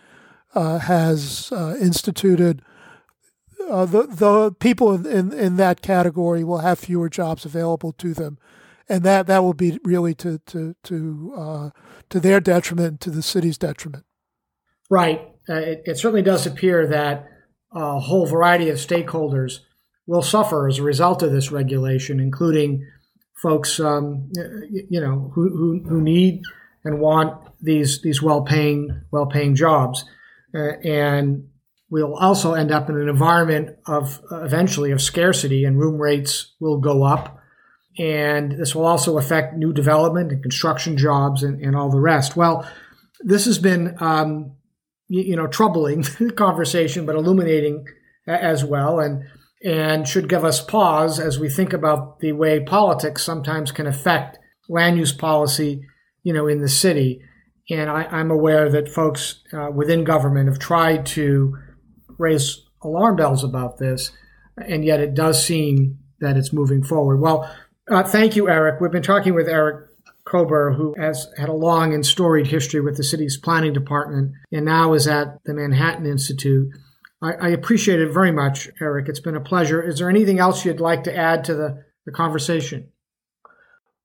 uh, 0.54 0.78
has 0.78 1.52
uh, 1.52 1.76
instituted. 1.78 2.62
Uh, 3.68 3.84
the, 3.84 4.06
the 4.06 4.52
people 4.60 5.06
in, 5.06 5.30
in 5.34 5.56
that 5.56 5.82
category 5.82 6.42
will 6.42 6.58
have 6.60 6.78
fewer 6.78 7.10
jobs 7.10 7.44
available 7.44 7.92
to 7.92 8.14
them. 8.14 8.38
And 8.88 9.02
that, 9.02 9.26
that 9.26 9.42
will 9.42 9.52
be 9.52 9.78
really 9.84 10.14
to, 10.14 10.38
to, 10.46 10.74
to, 10.84 11.34
uh, 11.36 11.70
to 12.08 12.18
their 12.18 12.40
detriment, 12.40 13.02
to 13.02 13.10
the 13.10 13.22
city's 13.22 13.58
detriment. 13.58 14.06
Right. 14.88 15.28
It, 15.46 15.82
it, 15.84 15.98
certainly 15.98 16.22
does 16.22 16.46
appear 16.46 16.86
that 16.86 17.28
a 17.72 18.00
whole 18.00 18.24
variety 18.26 18.70
of 18.70 18.78
stakeholders 18.78 19.60
will 20.10 20.22
suffer 20.22 20.66
as 20.66 20.80
a 20.80 20.82
result 20.82 21.22
of 21.22 21.30
this 21.30 21.52
regulation, 21.52 22.18
including 22.18 22.84
folks, 23.40 23.78
um, 23.78 24.28
you 24.68 25.00
know, 25.00 25.30
who, 25.32 25.48
who, 25.48 25.88
who, 25.88 26.00
need 26.00 26.42
and 26.84 26.98
want 26.98 27.40
these 27.60 28.02
these 28.02 28.20
well-paying 28.20 29.02
well-paying 29.12 29.54
jobs, 29.54 30.04
uh, 30.52 30.72
and 30.82 31.46
we'll 31.90 32.16
also 32.16 32.54
end 32.54 32.72
up 32.72 32.90
in 32.90 32.96
an 32.96 33.08
environment 33.08 33.76
of 33.86 34.20
uh, 34.32 34.42
eventually 34.42 34.90
of 34.90 35.00
scarcity, 35.00 35.64
and 35.64 35.78
room 35.78 35.96
rates 35.96 36.56
will 36.58 36.78
go 36.78 37.04
up, 37.04 37.38
and 37.96 38.50
this 38.58 38.74
will 38.74 38.86
also 38.86 39.16
affect 39.16 39.54
new 39.54 39.72
development 39.72 40.32
and 40.32 40.42
construction 40.42 40.96
jobs 40.96 41.44
and, 41.44 41.62
and 41.62 41.76
all 41.76 41.88
the 41.88 42.00
rest. 42.00 42.34
Well, 42.34 42.68
this 43.20 43.44
has 43.44 43.60
been 43.60 43.96
um, 44.00 44.56
you, 45.06 45.22
you 45.22 45.36
know 45.36 45.46
troubling 45.46 46.02
conversation, 46.36 47.06
but 47.06 47.14
illuminating 47.14 47.86
as 48.26 48.64
well, 48.64 48.98
and 48.98 49.22
and 49.62 50.08
should 50.08 50.28
give 50.28 50.44
us 50.44 50.64
pause 50.64 51.18
as 51.18 51.38
we 51.38 51.48
think 51.48 51.72
about 51.72 52.20
the 52.20 52.32
way 52.32 52.60
politics 52.60 53.22
sometimes 53.22 53.72
can 53.72 53.86
affect 53.86 54.38
land 54.68 54.96
use 54.96 55.12
policy, 55.12 55.82
you 56.22 56.32
know, 56.32 56.46
in 56.46 56.60
the 56.60 56.68
city. 56.68 57.20
And 57.68 57.90
I, 57.90 58.20
am 58.20 58.30
aware 58.30 58.70
that 58.70 58.88
folks 58.88 59.42
uh, 59.52 59.70
within 59.72 60.04
government 60.04 60.48
have 60.48 60.58
tried 60.58 61.06
to 61.06 61.56
raise 62.18 62.64
alarm 62.82 63.16
bells 63.16 63.44
about 63.44 63.78
this, 63.78 64.12
and 64.56 64.84
yet 64.84 65.00
it 65.00 65.14
does 65.14 65.44
seem 65.44 65.98
that 66.20 66.36
it's 66.36 66.52
moving 66.52 66.82
forward. 66.82 67.20
Well, 67.20 67.50
uh, 67.90 68.02
thank 68.02 68.36
you, 68.36 68.48
Eric. 68.48 68.80
We've 68.80 68.90
been 68.90 69.02
talking 69.02 69.34
with 69.34 69.48
Eric 69.48 69.90
Kober, 70.24 70.72
who 70.72 70.94
has 70.98 71.28
had 71.36 71.48
a 71.48 71.54
long 71.54 71.92
and 71.92 72.04
storied 72.04 72.46
history 72.46 72.80
with 72.80 72.96
the 72.96 73.04
city's 73.04 73.36
planning 73.36 73.72
department 73.72 74.32
and 74.52 74.64
now 74.64 74.92
is 74.92 75.08
at 75.08 75.42
the 75.44 75.54
Manhattan 75.54 76.06
Institute. 76.06 76.68
I, 77.22 77.32
I, 77.32 77.48
appreciate 77.48 78.00
it 78.00 78.12
very 78.12 78.32
much, 78.32 78.68
Eric. 78.80 79.08
It's 79.08 79.20
been 79.20 79.36
a 79.36 79.40
pleasure. 79.40 79.82
Is 79.82 79.98
there 79.98 80.08
anything 80.08 80.38
else 80.38 80.64
you'd 80.64 80.80
like 80.80 81.04
to 81.04 81.14
add 81.14 81.44
to 81.44 81.54
the, 81.54 81.84
the 82.06 82.12
conversation? 82.12 82.88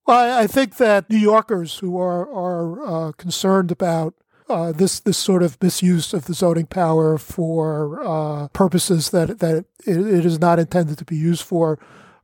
Well, 0.06 0.38
I 0.38 0.48
think 0.48 0.78
that 0.78 1.10
New 1.10 1.18
Yorkers 1.18 1.80
who 1.80 1.98
are 1.98 2.30
are 2.32 2.86
uh, 3.08 3.12
concerned 3.14 3.72
about 3.72 4.14
uh, 4.48 4.72
this 4.72 5.00
this 5.00 5.18
sort 5.18 5.42
of 5.42 5.62
misuse 5.62 6.14
of 6.14 6.26
the 6.26 6.34
zoning 6.34 6.68
power 6.68 7.18
for 7.18 8.06
uh, 8.06 8.48
purposes 8.50 9.10
that 9.10 9.40
that 9.40 9.66
it, 9.86 9.98
it 9.98 10.26
is 10.26 10.40
not 10.40 10.60
intended 10.60 11.00
to 11.00 11.06
be 11.06 11.16
used 11.16 11.42
for 11.42 11.80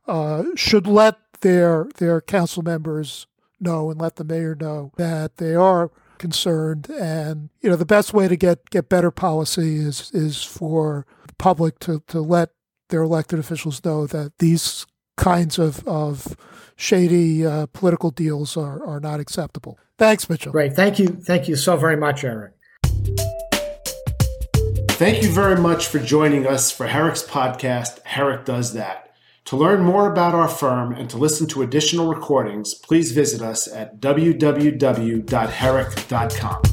uh, 0.06 0.44
should 0.54 0.86
let 0.86 1.18
their 1.40 1.88
their 1.96 2.20
council 2.20 2.62
members 2.62 3.26
know 3.58 3.90
and 3.90 4.00
let 4.00 4.16
the 4.16 4.24
mayor 4.24 4.54
know 4.54 4.92
that 4.96 5.38
they 5.38 5.54
are 5.54 5.90
concerned. 6.22 6.88
And 6.88 7.50
you 7.60 7.68
know, 7.68 7.76
the 7.76 7.84
best 7.84 8.14
way 8.14 8.28
to 8.28 8.36
get 8.36 8.70
get 8.70 8.88
better 8.88 9.10
policy 9.10 9.76
is 9.76 10.10
is 10.14 10.42
for 10.42 11.04
the 11.26 11.34
public 11.34 11.78
to 11.80 12.02
to 12.06 12.22
let 12.22 12.50
their 12.88 13.02
elected 13.02 13.38
officials 13.38 13.84
know 13.84 14.06
that 14.06 14.38
these 14.38 14.86
kinds 15.18 15.58
of 15.58 15.86
of 15.86 16.34
shady 16.76 17.44
uh, 17.44 17.66
political 17.74 18.10
deals 18.10 18.56
are 18.56 18.82
are 18.86 19.00
not 19.00 19.20
acceptable. 19.20 19.78
Thanks, 19.98 20.30
Mitchell. 20.30 20.52
Great. 20.52 20.74
Thank 20.74 20.98
you. 20.98 21.08
Thank 21.08 21.48
you 21.48 21.56
so 21.56 21.76
very 21.76 21.96
much, 21.96 22.24
Eric. 22.24 22.54
Thank 25.02 25.22
you 25.22 25.30
very 25.30 25.60
much 25.60 25.88
for 25.88 25.98
joining 25.98 26.46
us 26.46 26.70
for 26.70 26.86
Herrick's 26.86 27.24
podcast, 27.24 28.00
Herrick 28.04 28.44
Does 28.44 28.72
That. 28.74 29.11
To 29.46 29.56
learn 29.56 29.82
more 29.82 30.10
about 30.10 30.34
our 30.34 30.48
firm 30.48 30.92
and 30.92 31.08
to 31.10 31.18
listen 31.18 31.46
to 31.48 31.62
additional 31.62 32.12
recordings, 32.12 32.74
please 32.74 33.12
visit 33.12 33.42
us 33.42 33.68
at 33.68 34.00
www.herrick.com. 34.00 36.71